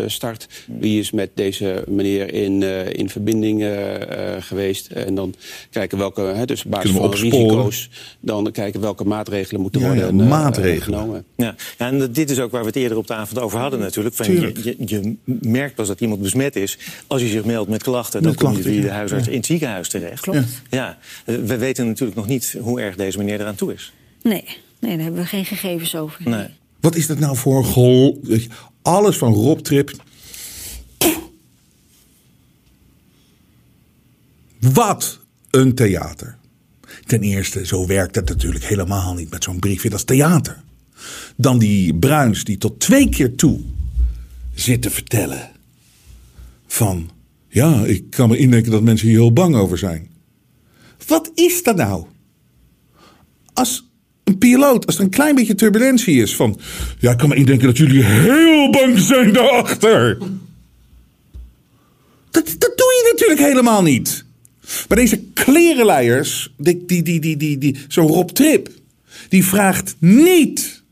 start. 0.06 0.46
Wie 0.66 0.97
is 0.98 1.10
met 1.10 1.30
deze 1.34 1.84
meneer 1.88 2.32
in, 2.34 2.62
eh, 2.62 2.92
in 2.92 3.10
verbinding 3.10 3.62
eh, 3.62 4.34
eh, 4.36 4.42
geweest? 4.42 4.86
En 4.86 5.14
dan 5.14 5.34
kijken 5.70 5.98
welke, 5.98 6.20
hè, 6.20 6.44
dus 6.44 6.64
op 6.64 6.70
basis 6.70 6.90
van 6.90 7.10
risico's, 7.10 7.90
dan 8.20 8.50
kijken 8.52 8.80
welke 8.80 9.04
maatregelen 9.04 9.60
moeten 9.60 9.80
Ja, 9.80 9.92
ja, 9.92 10.00
worden 10.02 10.20
eh, 10.20 10.28
maatregelen. 10.28 10.82
genomen. 10.82 11.24
Ja. 11.36 11.54
ja, 11.78 11.86
en 11.86 12.12
dit 12.12 12.30
is 12.30 12.40
ook 12.40 12.50
waar 12.50 12.60
we 12.60 12.66
het 12.66 12.76
eerder 12.76 12.98
op 12.98 13.06
de 13.06 13.14
avond 13.14 13.38
over 13.40 13.58
hadden 13.58 13.80
natuurlijk. 13.80 14.14
Van 14.14 14.26
Tuurlijk. 14.26 14.58
je, 14.58 14.74
je, 14.78 14.86
je 14.86 15.16
merkt 15.40 15.74
pas 15.74 15.86
dat 15.88 16.00
iemand 16.00 16.22
besmet 16.22 16.56
is 16.56 16.78
als 17.06 17.20
hij 17.20 17.30
zich 17.30 17.44
meldt 17.44 17.70
met 17.70 17.82
klachten. 17.82 18.22
Dan 18.22 18.30
Met 18.30 18.40
kom 18.40 18.48
je 18.48 18.54
klachten, 18.54 18.72
via 18.74 18.82
de 18.82 18.88
ja. 18.88 18.94
huisarts 18.94 19.28
in 19.28 19.36
het 19.36 19.46
ziekenhuis 19.46 19.88
terecht. 19.88 20.20
Klopt. 20.20 20.62
Ja, 20.70 20.98
we 21.24 21.56
weten 21.56 21.86
natuurlijk 21.86 22.16
nog 22.16 22.26
niet 22.26 22.56
hoe 22.60 22.80
erg 22.80 22.96
deze 22.96 23.18
meneer 23.18 23.40
eraan 23.40 23.54
toe 23.54 23.72
is. 23.72 23.92
Nee, 24.22 24.44
nee, 24.78 24.94
daar 24.94 25.04
hebben 25.04 25.20
we 25.20 25.26
geen 25.26 25.44
gegevens 25.44 25.96
over. 25.96 26.30
Nee. 26.30 26.46
Wat 26.80 26.96
is 26.96 27.06
dat 27.06 27.18
nou 27.18 27.36
voor 27.36 27.64
je, 28.22 28.46
Alles 28.82 29.16
van 29.16 29.32
Rob 29.34 29.58
Trip. 29.58 29.90
Wat 34.60 35.20
een 35.50 35.74
theater. 35.74 36.36
Ten 37.06 37.22
eerste, 37.22 37.66
zo 37.66 37.86
werkt 37.86 38.14
het 38.14 38.28
natuurlijk 38.28 38.64
helemaal 38.64 39.14
niet 39.14 39.30
met 39.30 39.44
zo'n 39.44 39.58
briefje. 39.58 39.90
Dat 39.90 39.98
is 39.98 40.04
theater. 40.04 40.62
Dan 41.36 41.58
die 41.58 41.94
Bruins 41.94 42.44
die 42.44 42.58
tot 42.58 42.80
twee 42.80 43.08
keer 43.08 43.34
toe 43.34 43.60
zit 44.54 44.82
te 44.82 44.90
vertellen. 44.90 45.50
Van, 46.66 47.10
ja, 47.48 47.84
ik 47.84 48.10
kan 48.10 48.28
me 48.28 48.38
indenken 48.38 48.70
dat 48.70 48.82
mensen 48.82 49.08
hier 49.08 49.18
heel 49.18 49.32
bang 49.32 49.54
over 49.54 49.78
zijn. 49.78 50.08
Wat 51.06 51.30
is 51.34 51.62
dat 51.62 51.76
nou? 51.76 52.06
als 53.58 53.88
een 54.24 54.38
piloot, 54.38 54.86
als 54.86 54.96
er 54.96 55.02
een 55.02 55.10
klein 55.10 55.34
beetje 55.34 55.54
turbulentie 55.54 56.22
is 56.22 56.36
van... 56.36 56.60
Ja, 56.98 57.10
ik 57.10 57.18
kan 57.18 57.28
me 57.28 57.34
indenken 57.34 57.66
dat 57.66 57.76
jullie 57.76 58.04
heel 58.04 58.70
bang 58.70 58.98
zijn 58.98 59.32
daarachter. 59.32 60.18
Dat, 62.30 62.46
dat 62.58 62.72
doe 62.76 62.92
je 62.96 63.08
natuurlijk 63.12 63.40
helemaal 63.40 63.82
niet. 63.82 64.24
Maar 64.88 64.98
deze 64.98 65.20
klerenleiers, 65.34 66.54
die, 66.56 66.84
die, 66.86 67.02
die, 67.02 67.20
die, 67.20 67.36
die, 67.36 67.58
die, 67.58 67.76
zo'n 67.88 68.06
Rob 68.06 68.28
Trip... 68.28 68.68
die 69.28 69.44
vraagt 69.44 69.96
niet... 69.98 70.82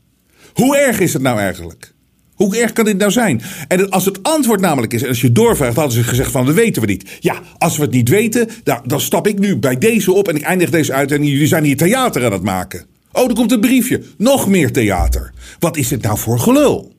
hoe 0.53 0.77
erg 0.77 0.99
is 0.99 1.13
het 1.13 1.21
nou 1.21 1.39
eigenlijk? 1.39 1.93
Hoe 2.33 2.57
erg 2.57 2.73
kan 2.73 2.85
dit 2.85 2.97
nou 2.97 3.11
zijn? 3.11 3.41
En 3.67 3.89
als 3.89 4.05
het 4.05 4.23
antwoord 4.23 4.59
namelijk 4.59 4.93
is, 4.93 5.01
en 5.01 5.07
als 5.07 5.21
je 5.21 5.31
doorvraagt, 5.31 5.75
hadden 5.75 5.93
ze 5.93 6.03
gezegd 6.03 6.31
van 6.31 6.45
dat 6.45 6.55
weten 6.55 6.81
we 6.81 6.87
niet. 6.87 7.17
Ja, 7.19 7.41
als 7.57 7.77
we 7.77 7.83
het 7.83 7.91
niet 7.91 8.09
weten, 8.09 8.49
dan 8.85 9.01
stap 9.01 9.27
ik 9.27 9.39
nu 9.39 9.55
bij 9.55 9.77
deze 9.77 10.11
op 10.11 10.27
en 10.27 10.35
ik 10.35 10.41
eindig 10.41 10.69
deze 10.69 10.93
uit 10.93 11.11
en 11.11 11.25
jullie 11.25 11.47
zijn 11.47 11.63
hier 11.63 11.77
theater 11.77 12.25
aan 12.25 12.31
het 12.31 12.43
maken. 12.43 12.85
Oh, 13.11 13.29
er 13.29 13.35
komt 13.35 13.51
een 13.51 13.59
briefje. 13.59 14.01
Nog 14.17 14.47
meer 14.47 14.71
theater. 14.71 15.33
Wat 15.59 15.77
is 15.77 15.87
dit 15.87 16.01
nou 16.01 16.17
voor 16.17 16.39
gelul? 16.39 16.95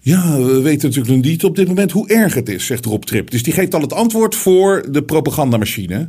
Ja, 0.00 0.36
we 0.36 0.60
weten 0.60 0.88
natuurlijk 0.88 1.16
nog 1.16 1.24
niet 1.24 1.44
op 1.44 1.56
dit 1.56 1.68
moment 1.68 1.90
hoe 1.90 2.08
erg 2.08 2.34
het 2.34 2.48
is, 2.48 2.66
zegt 2.66 2.84
Rob 2.84 3.02
Trip. 3.02 3.30
Dus 3.30 3.42
die 3.42 3.52
geeft 3.52 3.74
al 3.74 3.80
het 3.80 3.92
antwoord 3.92 4.34
voor 4.34 4.86
de 4.90 5.02
propagandamachine. 5.02 6.08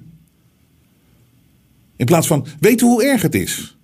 In 1.95 2.06
plaats 2.06 2.28
van, 2.28 2.45
weten 2.60 2.88
we 2.88 2.93
hoe 2.93 3.04
erg 3.04 3.21
het 3.21 3.36
is? 3.36 3.78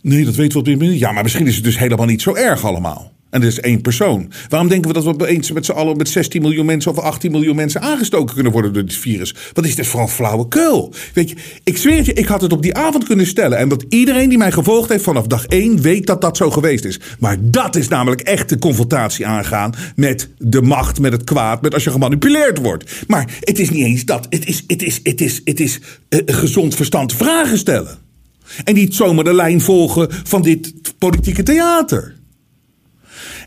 Nee, 0.00 0.24
dat 0.24 0.34
weten 0.34 0.52
we 0.52 0.58
op 0.58 0.64
dit 0.64 0.78
moment. 0.78 0.98
Ja, 0.98 1.12
maar 1.12 1.22
misschien 1.22 1.46
is 1.46 1.54
het 1.54 1.64
dus 1.64 1.78
helemaal 1.78 2.06
niet 2.06 2.22
zo 2.22 2.34
erg 2.34 2.64
allemaal. 2.64 3.12
En 3.36 3.42
er 3.42 3.48
is 3.48 3.60
één 3.60 3.80
persoon. 3.80 4.30
Waarom 4.48 4.68
denken 4.68 4.88
we 4.88 4.94
dat 4.94 5.04
we 5.04 5.10
opeens 5.10 5.52
met 5.52 5.64
z'n 5.64 5.72
allen 5.72 5.96
met 5.96 6.08
16 6.08 6.42
miljoen 6.42 6.66
mensen 6.66 6.90
of 6.90 6.98
18 6.98 7.30
miljoen 7.30 7.56
mensen 7.56 7.80
aangestoken 7.80 8.34
kunnen 8.34 8.52
worden 8.52 8.72
door 8.72 8.84
dit 8.84 8.96
virus? 8.96 9.34
Wat 9.52 9.64
is 9.64 9.74
dit 9.74 9.86
voor 9.86 10.00
een 10.00 10.08
flauwekul? 10.08 10.94
Weet 11.14 11.28
je, 11.28 11.36
ik 11.64 11.76
zweer 11.76 12.04
je, 12.04 12.12
ik 12.12 12.26
had 12.26 12.40
het 12.40 12.52
op 12.52 12.62
die 12.62 12.74
avond 12.74 13.04
kunnen 13.04 13.26
stellen. 13.26 13.58
En 13.58 13.68
dat 13.68 13.84
iedereen 13.88 14.28
die 14.28 14.38
mij 14.38 14.52
gevolgd 14.52 14.88
heeft 14.88 15.04
vanaf 15.04 15.26
dag 15.26 15.46
1 15.46 15.80
weet 15.80 16.06
dat 16.06 16.20
dat 16.20 16.36
zo 16.36 16.50
geweest 16.50 16.84
is. 16.84 17.00
Maar 17.18 17.36
dat 17.40 17.76
is 17.76 17.88
namelijk 17.88 18.20
echt 18.20 18.48
de 18.48 18.58
confrontatie 18.58 19.26
aangaan 19.26 19.74
met 19.96 20.28
de 20.38 20.62
macht, 20.62 21.00
met 21.00 21.12
het 21.12 21.24
kwaad, 21.24 21.62
met 21.62 21.74
als 21.74 21.84
je 21.84 21.90
gemanipuleerd 21.90 22.58
wordt. 22.58 23.04
Maar 23.06 23.30
het 23.40 23.58
is 23.58 23.70
niet 23.70 23.84
eens 23.84 24.04
dat. 24.04 24.26
Het 24.30 24.46
is, 24.46 24.64
het 24.66 24.82
is, 24.82 25.00
het 25.02 25.20
is, 25.20 25.40
het 25.44 25.60
is 25.60 25.80
eh, 26.08 26.20
gezond 26.26 26.74
verstand 26.74 27.12
vragen 27.12 27.58
stellen. 27.58 27.98
En 28.64 28.74
niet 28.74 28.94
zomaar 28.94 29.24
de 29.24 29.34
lijn 29.34 29.60
volgen 29.60 30.08
van 30.24 30.42
dit 30.42 30.72
politieke 30.98 31.42
theater. 31.42 32.14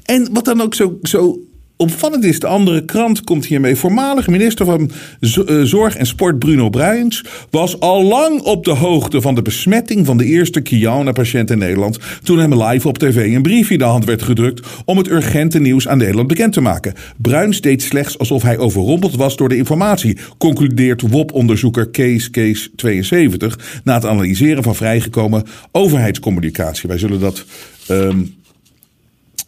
En 0.09 0.29
wat 0.33 0.45
dan 0.45 0.61
ook 0.61 0.75
zo, 0.75 0.99
zo 1.01 1.39
opvallend 1.77 2.23
is, 2.23 2.39
de 2.39 2.47
andere 2.47 2.85
krant 2.85 3.23
komt 3.23 3.45
hiermee. 3.45 3.75
Voormalig 3.75 4.27
minister 4.27 4.65
van 4.65 4.91
eh, 5.19 5.61
Zorg 5.61 5.95
en 5.95 6.05
Sport 6.05 6.39
Bruno 6.39 6.69
Bruins 6.69 7.25
was 7.49 7.79
al 7.79 8.03
lang 8.03 8.41
op 8.41 8.65
de 8.65 8.71
hoogte 8.71 9.21
van 9.21 9.35
de 9.35 9.41
besmetting 9.41 10.05
van 10.05 10.17
de 10.17 10.25
eerste 10.25 10.61
Kiana-patiënt 10.61 11.51
in 11.51 11.57
Nederland. 11.57 11.97
Toen 12.23 12.39
hem 12.39 12.63
live 12.63 12.87
op 12.87 12.97
tv 12.97 13.35
een 13.35 13.41
briefje 13.41 13.73
in 13.73 13.79
de 13.79 13.85
hand 13.85 14.05
werd 14.05 14.21
gedrukt 14.21 14.67
om 14.85 14.97
het 14.97 15.07
urgente 15.07 15.59
nieuws 15.59 15.87
aan 15.87 15.97
Nederland 15.97 16.27
bekend 16.27 16.53
te 16.53 16.61
maken. 16.61 16.93
Bruins 17.17 17.61
deed 17.61 17.81
slechts 17.81 18.17
alsof 18.17 18.41
hij 18.41 18.57
overrompeld 18.57 19.15
was 19.15 19.35
door 19.35 19.49
de 19.49 19.57
informatie, 19.57 20.17
concludeert 20.37 21.01
WOP-onderzoeker 21.01 21.89
Kees 21.89 22.29
Kees 22.29 22.69
72 22.75 23.81
na 23.83 23.93
het 23.93 24.05
analyseren 24.05 24.63
van 24.63 24.75
vrijgekomen 24.75 25.43
overheidscommunicatie. 25.71 26.89
Wij 26.89 26.97
zullen 26.97 27.19
dat. 27.19 27.45
ehm, 27.87 28.19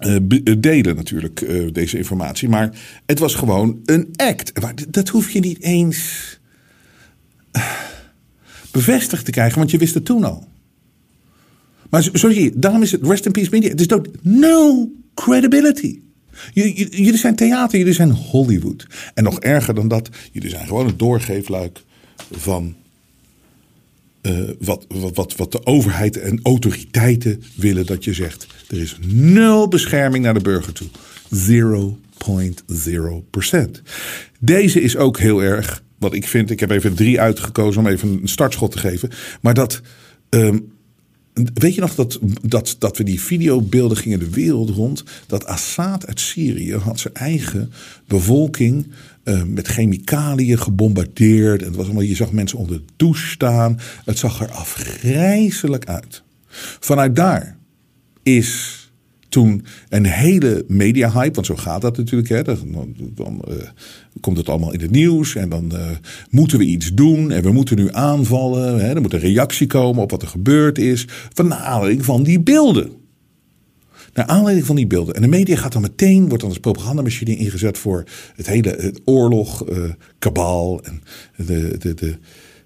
eh, 0.02 0.16
delen 0.60 0.96
natuurlijk, 0.96 1.42
eh, 1.42 1.72
deze 1.72 1.98
informatie. 1.98 2.50
Maar 2.50 2.80
het 3.06 3.20
was 3.20 3.36
gewoon 3.36 3.80
een 3.86 4.10
act. 4.16 4.52
Dat 4.94 5.10
hoef 5.10 5.30
je 5.30 5.40
niet 5.40 5.62
eens 5.62 6.00
bevestigd 8.72 9.26
te 9.26 9.32
krijgen, 9.32 9.58
want 9.58 9.72
je 9.72 9.78
wist 9.78 9.94
het 9.94 10.06
toen 10.06 10.24
al. 10.24 10.48
Maar 11.90 12.04
zo- 12.04 12.10
zo 12.14 12.30
zie 12.30 12.44
je, 12.44 12.52
daarom 12.56 12.82
is 12.82 12.92
het 12.92 13.08
rest 13.08 13.26
in 13.26 13.32
peace 13.32 13.50
media. 13.52 13.70
Het 13.70 13.80
is 13.80 13.88
dood. 13.88 14.10
No 14.22 14.90
credibility. 15.14 16.00
J- 16.54 16.62
j- 16.62 16.88
Jullie 16.92 17.18
zijn 17.18 17.36
theater, 17.36 17.78
jullie 17.80 17.94
zijn 17.94 18.12
Hollywood. 18.12 18.88
En 19.14 19.24
nog 19.24 19.40
erger 19.40 19.74
dan 19.76 19.88
dat, 19.88 20.10
jullie 20.32 20.50
zijn 20.50 20.68
gewoon 20.68 20.88
een 20.88 20.98
doorgeefluik 20.98 21.84
van 22.32 22.76
eh, 24.22 24.40
wat, 24.60 24.86
wat, 25.14 25.36
wat, 25.36 25.52
de 25.52 25.66
overheid 25.66 26.18
en 26.18 26.40
autoriteiten 26.44 27.44
willen 27.56 27.86
dat 27.86 28.04
je 28.04 28.14
zegt. 28.14 28.48
Er 28.68 28.82
is 28.82 28.98
nul 29.08 29.68
bescherming 29.68 30.24
naar 30.24 30.34
de 30.34 30.40
burger 30.40 30.74
toe. 30.74 30.88
0,0%. 31.36 33.82
Deze 34.40 34.82
is 34.82 34.98
ook 34.98 35.20
heel 35.20 35.44
erg, 35.44 35.84
wat 35.98 36.14
ik 36.14 36.28
vind, 36.28 36.50
ik 36.50 36.60
heb 36.60 36.70
even 36.70 36.94
drie 36.94 37.20
uitgekozen 37.20 37.82
om 37.82 37.88
even 37.88 38.20
een 38.22 38.28
startschot 38.28 38.72
te 38.72 38.78
geven. 38.78 39.10
Maar 39.42 39.54
dat 39.54 39.82
ehm, 40.30 40.58
Weet 41.54 41.76
je 41.76 41.82
nog 41.82 41.96
dat, 41.96 42.20
dat, 42.42 42.76
dat 42.80 42.98
we 42.98 43.04
die 43.04 43.22
videobeelden 43.22 43.98
gingen 43.98 44.20
de 44.20 44.30
wereld 44.30 44.70
rond? 44.70 45.04
Dat 45.28 45.46
Assad 45.46 46.08
uit 46.08 46.20
Syrië 46.20 46.76
had 46.76 47.00
zijn 47.00 47.14
eigen 47.14 47.72
bevolking 48.08 48.88
uh, 49.32 49.44
met 49.44 49.68
chemicaliën 49.68 50.58
gebombardeerd. 50.58 51.62
En 51.62 51.68
het 51.68 51.76
was 51.76 51.86
allemaal, 51.86 52.04
je 52.04 52.16
zag 52.16 52.32
mensen 52.32 52.58
onder 52.58 52.76
de 52.76 52.84
douche 52.96 53.28
staan. 53.28 53.80
Het 54.06 54.18
zag 54.18 54.42
er 54.42 54.52
afgrijzelijk 54.52 55.86
uit. 55.86 56.24
Vanuit 56.80 57.16
daar 57.16 57.58
is 58.24 58.80
toen 59.30 59.66
een 59.90 60.06
hele 60.06 60.66
media-hype, 60.68 61.34
want 61.34 61.46
zo 61.46 61.56
gaat 61.56 61.82
dat 61.82 61.98
natuurlijk. 61.98 62.30
Hè, 62.30 62.44
dan, 62.44 62.96
dan 63.16 63.42
uh, 63.50 63.56
komt 64.20 64.38
het 64.38 64.50
allemaal 64.50 64.74
in 64.74 64.82
het 64.82 64.92
nieuws 64.92 65.36
en 65.36 65.50
dan 65.50 65.72
uh, 65.74 65.90
moeten 66.30 66.58
we 66.58 66.66
iets 66.66 66.94
doen 66.94 67.32
en 67.32 67.44
we 67.44 67.52
moeten 67.52 67.76
nu 67.76 67.88
aanvallen. 67.92 68.80
Hè, 68.80 68.94
er 68.94 69.02
moet 69.02 69.14
een 69.14 69.20
reactie 69.20 69.68
komen 69.68 70.04
op 70.04 70.12
wat 70.12 70.22
er 70.22 70.28
gebeurd 70.28 70.78
is. 70.78 71.08
Van 71.34 71.54
aanleiding 71.54 72.06
van 72.06 72.24
die 72.24 72.40
beelden. 72.40 73.01
Naar 74.14 74.26
aanleiding 74.26 74.66
van 74.66 74.76
die 74.76 74.88
beelden. 74.88 75.16
En 75.16 75.22
de 75.22 75.28
media 75.28 75.56
gaat 75.56 75.72
dan 75.72 75.82
meteen, 75.82 76.28
wordt 76.28 76.40
dan 76.40 76.50
als 76.50 76.60
propagandamachine 76.60 77.36
ingezet 77.36 77.78
voor 77.78 78.04
het 78.36 78.48
hele 78.48 78.70
het 78.70 79.02
oorlog, 79.06 79.70
uh, 79.70 79.84
en 80.84 81.02
de, 81.36 81.76
de, 81.78 81.94
de, 81.94 82.18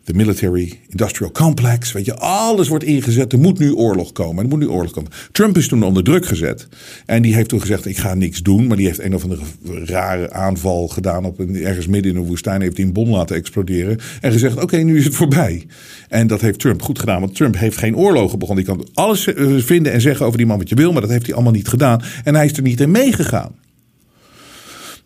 de 0.05 0.13
military 0.13 0.79
industrial 0.89 1.31
complex. 1.31 1.91
Weet 1.91 2.05
je, 2.05 2.15
alles 2.15 2.67
wordt 2.67 2.83
ingezet. 2.83 3.33
Er 3.33 3.39
moet 3.39 3.59
nu 3.59 3.73
oorlog 3.73 4.11
komen. 4.11 4.43
Er 4.43 4.49
moet 4.49 4.59
nu 4.59 4.67
oorlog 4.67 4.91
komen. 4.91 5.11
Trump 5.31 5.57
is 5.57 5.67
toen 5.67 5.83
onder 5.83 6.03
druk 6.03 6.25
gezet. 6.25 6.67
En 7.05 7.21
die 7.21 7.35
heeft 7.35 7.49
toen 7.49 7.61
gezegd: 7.61 7.85
Ik 7.85 7.97
ga 7.97 8.13
niks 8.13 8.41
doen. 8.41 8.67
Maar 8.67 8.77
die 8.77 8.85
heeft 8.85 8.99
een 8.99 9.15
of 9.15 9.23
andere 9.23 9.43
rare 9.85 10.31
aanval 10.31 10.87
gedaan. 10.87 11.25
Op 11.25 11.39
ergens 11.39 11.87
midden 11.87 12.11
in 12.11 12.17
een 12.17 12.25
woestijn. 12.25 12.61
Heeft 12.61 12.77
hij 12.77 12.85
een 12.85 12.93
bom 12.93 13.09
laten 13.09 13.35
exploderen. 13.35 13.97
En 14.21 14.31
gezegd: 14.31 14.61
Oké, 14.61 14.77
nu 14.77 14.97
is 14.97 15.05
het 15.05 15.15
voorbij. 15.15 15.65
En 16.09 16.27
dat 16.27 16.41
heeft 16.41 16.59
Trump 16.59 16.81
goed 16.81 16.99
gedaan. 16.99 17.19
Want 17.19 17.35
Trump 17.35 17.57
heeft 17.57 17.77
geen 17.77 17.95
oorlogen 17.95 18.39
begonnen. 18.39 18.65
Die 18.65 18.75
kan 18.75 18.87
alles 18.93 19.33
eh, 19.33 19.53
vinden 19.57 19.91
en 19.91 20.01
zeggen 20.01 20.25
over 20.25 20.37
die 20.37 20.47
man 20.47 20.57
wat 20.57 20.69
je 20.69 20.75
wil. 20.75 20.91
Maar 20.91 21.01
dat 21.01 21.09
heeft 21.09 21.25
hij 21.25 21.35
allemaal 21.35 21.53
niet 21.53 21.67
gedaan. 21.67 22.01
En 22.23 22.35
hij 22.35 22.45
is 22.45 22.57
er 22.57 22.63
niet 22.63 22.81
in 22.81 22.91
meegegaan. 22.91 23.55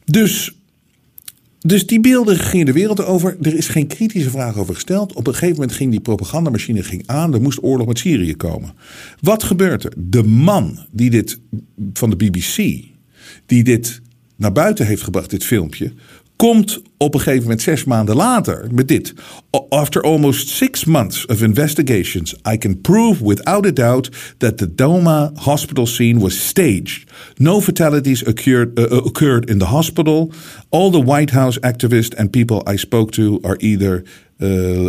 Dus 0.06 0.59
dus 1.60 1.88
die 1.88 2.00
beelden 2.00 2.38
gingen 2.38 2.66
de 2.66 2.72
wereld 2.72 3.06
over. 3.06 3.38
Er 3.42 3.56
is 3.56 3.68
geen 3.68 3.88
kritische 3.88 4.30
vraag 4.30 4.58
over 4.58 4.74
gesteld. 4.74 5.14
Op 5.14 5.28
een 5.28 5.34
gegeven 5.34 5.56
moment 5.56 5.72
ging 5.72 5.92
die 5.92 6.00
propagandamachine 6.00 6.84
ging 6.84 7.04
aan. 7.06 7.34
Er 7.34 7.42
moest 7.42 7.64
oorlog 7.64 7.88
met 7.88 8.00
Syrië 8.00 8.36
komen. 8.36 8.74
Wat 9.22 9.44
gebeurt 9.44 9.84
er? 9.84 9.94
De 9.98 10.24
man 10.24 10.80
die 10.92 11.10
dit 11.10 11.40
van 11.94 12.10
de 12.10 12.16
BBC, 12.16 12.84
die 13.46 13.64
dit 13.64 14.02
naar 14.36 14.52
buiten 14.52 14.86
heeft 14.86 15.04
gebracht, 15.04 15.30
dit 15.30 15.44
filmpje, 15.44 15.94
komt 16.40 16.82
op 16.98 17.14
een 17.14 17.20
gegeven 17.20 17.42
moment 17.42 17.62
zes 17.62 17.84
maanden 17.84 18.16
later 18.16 18.68
met 18.72 18.88
dit. 18.88 19.14
After 19.70 20.02
almost 20.02 20.50
six 20.50 20.86
months 20.86 21.26
of 21.26 21.42
investigations, 21.42 22.36
I 22.54 22.58
can 22.58 22.82
prove 22.82 23.24
without 23.24 23.66
a 23.66 23.72
doubt 23.72 24.10
that 24.38 24.58
the 24.58 24.76
Doma 24.76 25.32
hospital 25.34 25.86
scene 25.86 26.20
was 26.20 26.48
staged. 26.48 27.04
No 27.36 27.62
fatalities 27.62 28.26
occurred, 28.26 28.80
uh, 28.80 28.92
uh 28.92 29.06
occurred 29.06 29.50
in 29.50 29.58
the 29.58 29.66
hospital. 29.66 30.32
All 30.70 30.92
the 30.92 31.04
White 31.04 31.34
House 31.34 31.60
activists 31.60 32.16
and 32.18 32.30
people 32.30 32.74
I 32.74 32.78
spoke 32.78 33.12
to 33.12 33.40
are 33.42 33.58
either, 33.58 34.04
uh, 34.38 34.88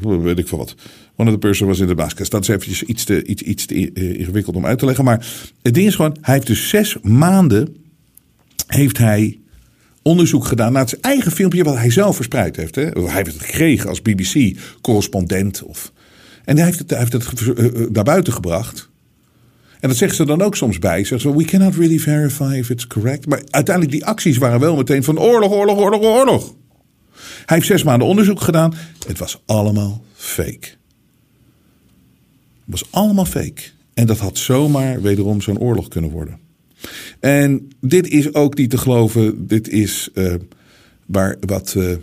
weet 0.00 0.38
ik 0.38 0.48
veel 0.48 0.58
wat. 0.58 0.74
One 1.16 1.30
of 1.30 1.34
the 1.34 1.46
person 1.46 1.66
was 1.66 1.80
in 1.80 1.86
the 1.86 1.94
basket. 1.94 2.30
Dat 2.30 2.42
is 2.42 2.48
eventjes 2.48 2.82
iets 2.82 3.04
te, 3.04 3.24
iets, 3.24 3.42
iets 3.42 3.66
te 3.66 3.74
uh, 3.74 4.18
ingewikkeld 4.18 4.56
om 4.56 4.66
uit 4.66 4.78
te 4.78 4.84
leggen. 4.84 5.04
Maar 5.04 5.26
het 5.62 5.74
ding 5.74 5.86
is 5.86 5.94
gewoon, 5.94 6.16
hij 6.20 6.34
heeft 6.34 6.46
dus 6.46 6.68
zes 6.68 6.96
maanden 7.02 7.76
heeft 8.66 8.98
hij 8.98 9.38
onderzoek 10.04 10.44
gedaan 10.44 10.72
naar 10.72 10.88
zijn 10.88 11.00
eigen 11.00 11.32
filmpje 11.32 11.64
wat 11.64 11.76
hij 11.76 11.90
zelf 11.90 12.16
verspreid 12.16 12.56
heeft. 12.56 12.74
Hè? 12.74 12.82
Hij 12.82 13.14
heeft 13.14 13.32
het 13.32 13.42
gekregen 13.42 13.88
als 13.88 14.02
BBC-correspondent. 14.02 15.62
Of... 15.62 15.92
En 16.44 16.56
hij 16.56 16.64
heeft 16.64 16.78
het, 16.78 16.90
hij 16.90 16.98
heeft 16.98 17.12
het 17.12 17.92
naar 17.92 18.04
buiten 18.04 18.32
gebracht. 18.32 18.90
En 19.80 19.88
dat 19.88 19.98
zeggen 19.98 20.16
ze 20.16 20.26
dan 20.26 20.42
ook 20.42 20.56
soms 20.56 20.78
bij. 20.78 21.04
Zeggen 21.04 21.30
ze, 21.30 21.36
we 21.36 21.44
cannot 21.44 21.74
really 21.74 21.98
verify 21.98 22.54
if 22.58 22.70
it's 22.70 22.86
correct. 22.86 23.26
Maar 23.26 23.42
uiteindelijk 23.50 23.94
die 23.94 24.06
acties 24.06 24.38
waren 24.38 24.60
wel 24.60 24.76
meteen 24.76 25.04
van 25.04 25.18
oorlog, 25.18 25.52
oorlog, 25.52 25.78
oorlog, 25.78 26.02
oorlog. 26.02 26.54
Hij 27.46 27.56
heeft 27.56 27.66
zes 27.66 27.82
maanden 27.82 28.08
onderzoek 28.08 28.40
gedaan. 28.40 28.74
Het 29.06 29.18
was 29.18 29.42
allemaal 29.46 30.04
fake. 30.14 30.66
Het 32.64 32.66
was 32.66 32.84
allemaal 32.90 33.24
fake. 33.24 33.62
En 33.94 34.06
dat 34.06 34.18
had 34.18 34.38
zomaar 34.38 35.02
wederom 35.02 35.40
zo'n 35.40 35.58
oorlog 35.58 35.88
kunnen 35.88 36.10
worden. 36.10 36.38
En 37.20 37.68
dit 37.80 38.08
is 38.08 38.34
ook 38.34 38.56
niet 38.56 38.70
te 38.70 38.78
geloven. 38.78 39.46
Dit 39.46 39.68
is 39.68 40.08
uh, 40.14 40.34
waar 41.06 41.36
wat 41.40 41.74
uh, 41.76 41.96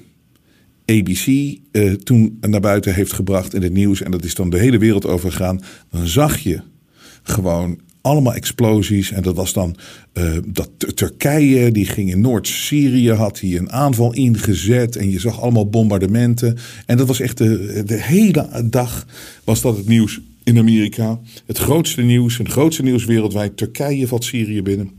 ABC 0.85 1.27
uh, 1.27 1.93
toen 1.93 2.37
naar 2.41 2.59
buiten 2.59 2.93
heeft 2.93 3.13
gebracht 3.13 3.53
in 3.53 3.61
het 3.61 3.73
nieuws. 3.73 4.01
En 4.01 4.11
dat 4.11 4.23
is 4.23 4.35
dan 4.35 4.49
de 4.49 4.59
hele 4.59 4.77
wereld 4.77 5.05
overgegaan. 5.05 5.61
Dan 5.91 6.07
zag 6.07 6.37
je 6.37 6.61
gewoon 7.23 7.79
allemaal 8.01 8.33
explosies. 8.33 9.11
En 9.11 9.21
dat 9.21 9.35
was 9.35 9.53
dan 9.53 9.75
dat 10.45 10.69
Turkije, 10.95 11.71
die 11.71 11.85
ging 11.85 12.11
in 12.11 12.21
Noord-Syrië, 12.21 13.11
had 13.11 13.39
hij 13.39 13.57
een 13.57 13.71
aanval 13.71 14.13
ingezet. 14.13 14.95
En 14.95 15.09
je 15.09 15.19
zag 15.19 15.41
allemaal 15.41 15.69
bombardementen. 15.69 16.57
En 16.85 16.97
dat 16.97 17.07
was 17.07 17.19
echt 17.19 17.37
de, 17.37 17.83
de 17.85 18.01
hele 18.01 18.67
dag 18.69 19.07
was 19.43 19.61
dat 19.61 19.77
het 19.77 19.87
nieuws 19.87 20.19
in 20.43 20.57
Amerika. 20.57 21.19
Het 21.45 21.57
grootste 21.57 22.01
nieuws, 22.01 22.37
het 22.37 22.47
grootste 22.47 22.83
nieuws 22.83 23.05
wereldwijd. 23.05 23.57
Turkije 23.57 24.07
valt 24.07 24.23
Syrië 24.23 24.61
binnen. 24.61 24.91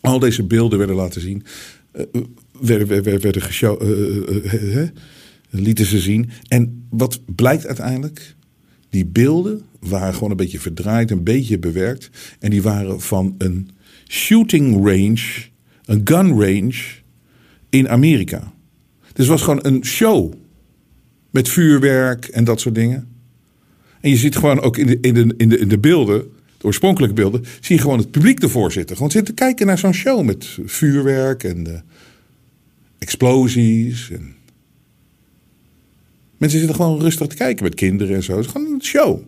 Al 0.00 0.18
deze 0.18 0.44
beelden 0.44 0.78
werden 0.78 0.96
laten 0.96 1.20
zien. 1.20 1.42
Uh, 1.94 2.22
werden, 2.60 2.86
werden, 2.86 3.20
werden 3.20 3.42
geshow, 3.42 3.82
uh, 3.82 4.88
lieten 5.50 5.86
ze 5.86 5.98
zien. 5.98 6.30
En 6.48 6.86
wat 6.90 7.20
blijkt 7.34 7.66
uiteindelijk? 7.66 8.34
Die 8.90 9.06
beelden 9.06 9.62
waren 9.80 10.14
gewoon 10.14 10.30
een 10.30 10.36
beetje 10.36 10.60
verdraaid, 10.60 11.10
een 11.10 11.24
beetje 11.24 11.58
bewerkt. 11.58 12.10
En 12.38 12.50
die 12.50 12.62
waren 12.62 13.00
van 13.00 13.34
een 13.38 13.70
shooting 14.08 14.74
range, 14.74 15.48
een 15.84 16.00
gun 16.04 16.30
range 16.30 16.82
in 17.70 17.88
Amerika. 17.88 18.52
Dus 19.00 19.10
het 19.12 19.26
was 19.26 19.42
gewoon 19.42 19.60
een 19.62 19.84
show. 19.84 20.32
Met 21.30 21.48
vuurwerk 21.48 22.24
en 22.24 22.44
dat 22.44 22.60
soort 22.60 22.74
dingen. 22.74 23.09
En 24.00 24.10
je 24.10 24.16
ziet 24.16 24.36
gewoon 24.36 24.60
ook 24.60 24.76
in 24.76 24.86
de, 24.86 24.98
in 25.00 25.14
de, 25.14 25.34
in 25.36 25.48
de, 25.48 25.58
in 25.58 25.68
de 25.68 25.78
beelden, 25.78 26.30
de 26.58 26.66
oorspronkelijke 26.66 27.14
beelden, 27.14 27.44
zie 27.60 27.76
je 27.76 27.82
gewoon 27.82 27.98
het 27.98 28.10
publiek 28.10 28.42
ervoor 28.42 28.72
zitten. 28.72 28.96
Gewoon 28.96 29.10
zitten 29.10 29.34
kijken 29.34 29.66
naar 29.66 29.78
zo'n 29.78 29.92
show 29.92 30.24
met 30.24 30.58
vuurwerk 30.64 31.44
en 31.44 31.68
uh, 31.68 31.74
explosies. 32.98 34.10
En... 34.10 34.34
Mensen 36.36 36.58
zitten 36.58 36.76
gewoon 36.76 37.00
rustig 37.00 37.26
te 37.26 37.36
kijken 37.36 37.64
met 37.64 37.74
kinderen 37.74 38.14
en 38.16 38.22
zo. 38.22 38.36
Het 38.36 38.44
is 38.44 38.50
gewoon 38.50 38.72
een 38.72 38.82
show. 38.82 39.22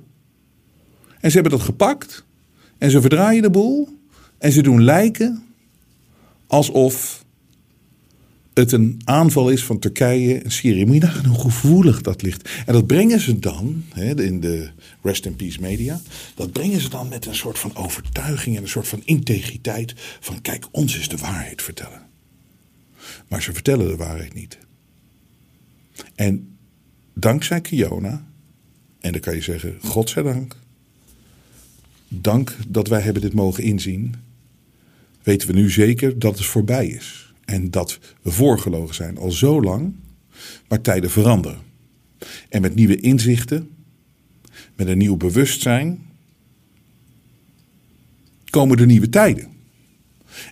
En 1.20 1.30
ze 1.30 1.38
hebben 1.38 1.58
dat 1.58 1.66
gepakt 1.66 2.24
en 2.78 2.90
ze 2.90 3.00
verdraaien 3.00 3.42
de 3.42 3.50
boel 3.50 3.88
en 4.38 4.52
ze 4.52 4.62
doen 4.62 4.84
lijken 4.84 5.44
alsof 6.46 7.21
het 8.54 8.72
een 8.72 9.00
aanval 9.04 9.50
is 9.50 9.64
van 9.64 9.78
Turkije 9.78 10.38
en 10.38 10.50
Syrië. 10.50 10.84
Moet 10.84 10.94
je 10.94 11.00
nagaan 11.00 11.24
hoe 11.24 11.40
gevoelig 11.40 12.00
dat 12.00 12.22
ligt. 12.22 12.48
En 12.66 12.72
dat 12.72 12.86
brengen 12.86 13.20
ze 13.20 13.38
dan, 13.38 13.84
hè, 13.88 14.22
in 14.22 14.40
de 14.40 14.70
Rest 15.02 15.26
in 15.26 15.36
Peace 15.36 15.60
media, 15.60 16.00
dat 16.34 16.52
brengen 16.52 16.80
ze 16.80 16.88
dan 16.88 17.08
met 17.08 17.26
een 17.26 17.34
soort 17.34 17.58
van 17.58 17.76
overtuiging 17.76 18.56
en 18.56 18.62
een 18.62 18.68
soort 18.68 18.88
van 18.88 19.02
integriteit. 19.04 19.94
Van 20.20 20.40
kijk, 20.40 20.66
ons 20.70 20.98
is 20.98 21.08
de 21.08 21.16
waarheid 21.16 21.62
vertellen. 21.62 22.02
Maar 23.28 23.42
ze 23.42 23.52
vertellen 23.52 23.88
de 23.88 23.96
waarheid 23.96 24.34
niet. 24.34 24.58
En 26.14 26.56
dankzij 27.14 27.60
Kiona, 27.60 28.26
en 29.00 29.12
dan 29.12 29.20
kan 29.20 29.34
je 29.34 29.42
zeggen, 29.42 29.78
godzijdank, 29.82 30.56
dank 32.08 32.56
dat 32.68 32.88
wij 32.88 33.00
hebben 33.00 33.22
dit 33.22 33.32
mogen 33.32 33.62
inzien, 33.62 34.14
weten 35.22 35.48
we 35.48 35.54
nu 35.54 35.70
zeker 35.70 36.18
dat 36.18 36.38
het 36.38 36.46
voorbij 36.46 36.86
is. 36.86 37.31
En 37.44 37.70
dat 37.70 37.98
we 38.22 38.30
voorgelogen 38.30 38.94
zijn 38.94 39.18
al 39.18 39.30
zo 39.30 39.62
lang, 39.62 39.94
maar 40.68 40.80
tijden 40.80 41.10
veranderen. 41.10 41.60
En 42.48 42.62
met 42.62 42.74
nieuwe 42.74 43.00
inzichten, 43.00 43.70
met 44.76 44.88
een 44.88 44.98
nieuw 44.98 45.16
bewustzijn, 45.16 46.00
komen 48.50 48.78
er 48.78 48.86
nieuwe 48.86 49.08
tijden. 49.08 49.48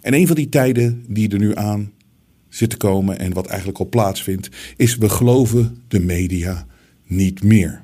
En 0.00 0.14
een 0.14 0.26
van 0.26 0.36
die 0.36 0.48
tijden 0.48 1.04
die 1.08 1.28
er 1.28 1.38
nu 1.38 1.56
aan 1.56 1.92
zit 2.48 2.70
te 2.70 2.76
komen 2.76 3.18
en 3.18 3.32
wat 3.32 3.46
eigenlijk 3.46 3.78
al 3.78 3.88
plaatsvindt, 3.88 4.48
is 4.76 4.96
we 4.96 5.08
geloven 5.08 5.82
de 5.88 6.00
media 6.00 6.66
niet 7.06 7.42
meer. 7.42 7.82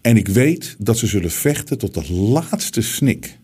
En 0.00 0.16
ik 0.16 0.28
weet 0.28 0.76
dat 0.78 0.98
ze 0.98 1.06
zullen 1.06 1.30
vechten 1.30 1.78
tot 1.78 1.94
de 1.94 2.12
laatste 2.12 2.80
snik 2.80 3.37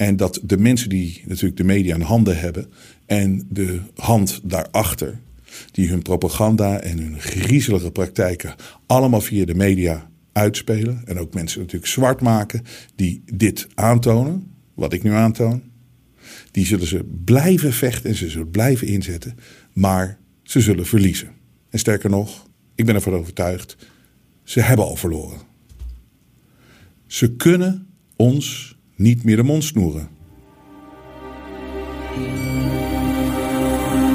en 0.00 0.16
dat 0.16 0.40
de 0.42 0.58
mensen 0.58 0.88
die 0.88 1.22
natuurlijk 1.26 1.56
de 1.56 1.64
media 1.64 1.94
in 1.94 2.00
handen 2.00 2.38
hebben 2.38 2.72
en 3.06 3.46
de 3.48 3.80
hand 3.96 4.40
daarachter, 4.42 5.20
die 5.70 5.88
hun 5.88 6.02
propaganda 6.02 6.80
en 6.80 6.98
hun 6.98 7.20
griezelige 7.20 7.90
praktijken 7.90 8.54
allemaal 8.86 9.20
via 9.20 9.44
de 9.44 9.54
media 9.54 10.10
uitspelen. 10.32 11.02
En 11.04 11.18
ook 11.18 11.34
mensen 11.34 11.60
natuurlijk 11.60 11.90
zwart 11.90 12.20
maken 12.20 12.62
die 12.94 13.22
dit 13.34 13.66
aantonen, 13.74 14.52
wat 14.74 14.92
ik 14.92 15.02
nu 15.02 15.12
aantoon. 15.12 15.62
Die 16.50 16.66
zullen 16.66 16.86
ze 16.86 17.04
blijven 17.24 17.72
vechten 17.72 18.10
en 18.10 18.16
ze 18.16 18.30
zullen 18.30 18.50
blijven 18.50 18.86
inzetten, 18.86 19.36
maar 19.72 20.18
ze 20.42 20.60
zullen 20.60 20.86
verliezen. 20.86 21.30
En 21.70 21.78
sterker 21.78 22.10
nog, 22.10 22.46
ik 22.74 22.86
ben 22.86 22.94
ervan 22.94 23.14
overtuigd, 23.14 23.76
ze 24.44 24.60
hebben 24.60 24.84
al 24.84 24.96
verloren. 24.96 25.40
Ze 27.06 27.36
kunnen 27.36 27.86
ons 28.16 28.78
niet 29.00 29.24
meer 29.24 29.36
de 29.36 29.42
mond 29.42 29.64
snoeren. 29.64 30.08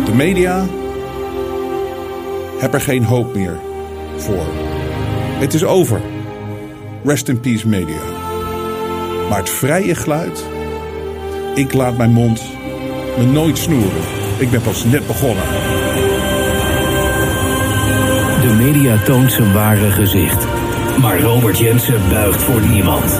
De 0.05 0.13
media 0.15 0.65
hebben 2.59 2.79
er 2.79 2.85
geen 2.85 3.03
hoop 3.03 3.35
meer 3.35 3.59
voor. 4.17 4.45
Het 5.39 5.53
is 5.53 5.63
over. 5.63 6.01
Rest 7.03 7.27
in 7.27 7.39
peace 7.39 7.67
media. 7.67 8.01
Maar 9.29 9.39
het 9.39 9.49
vrije 9.49 9.95
geluid, 9.95 10.45
ik 11.55 11.73
laat 11.73 11.97
mijn 11.97 12.11
mond 12.11 12.41
me 13.17 13.25
nooit 13.25 13.57
snoeren. 13.57 14.03
Ik 14.37 14.51
ben 14.51 14.61
pas 14.61 14.83
net 14.83 15.07
begonnen. 15.07 15.45
De 18.41 18.53
media 18.57 19.03
toont 19.03 19.31
zijn 19.31 19.53
ware 19.53 19.91
gezicht. 19.91 20.45
Maar 21.01 21.19
Robert 21.19 21.57
Jensen 21.57 22.09
buigt 22.09 22.41
voor 22.41 22.61
niemand. 22.67 23.19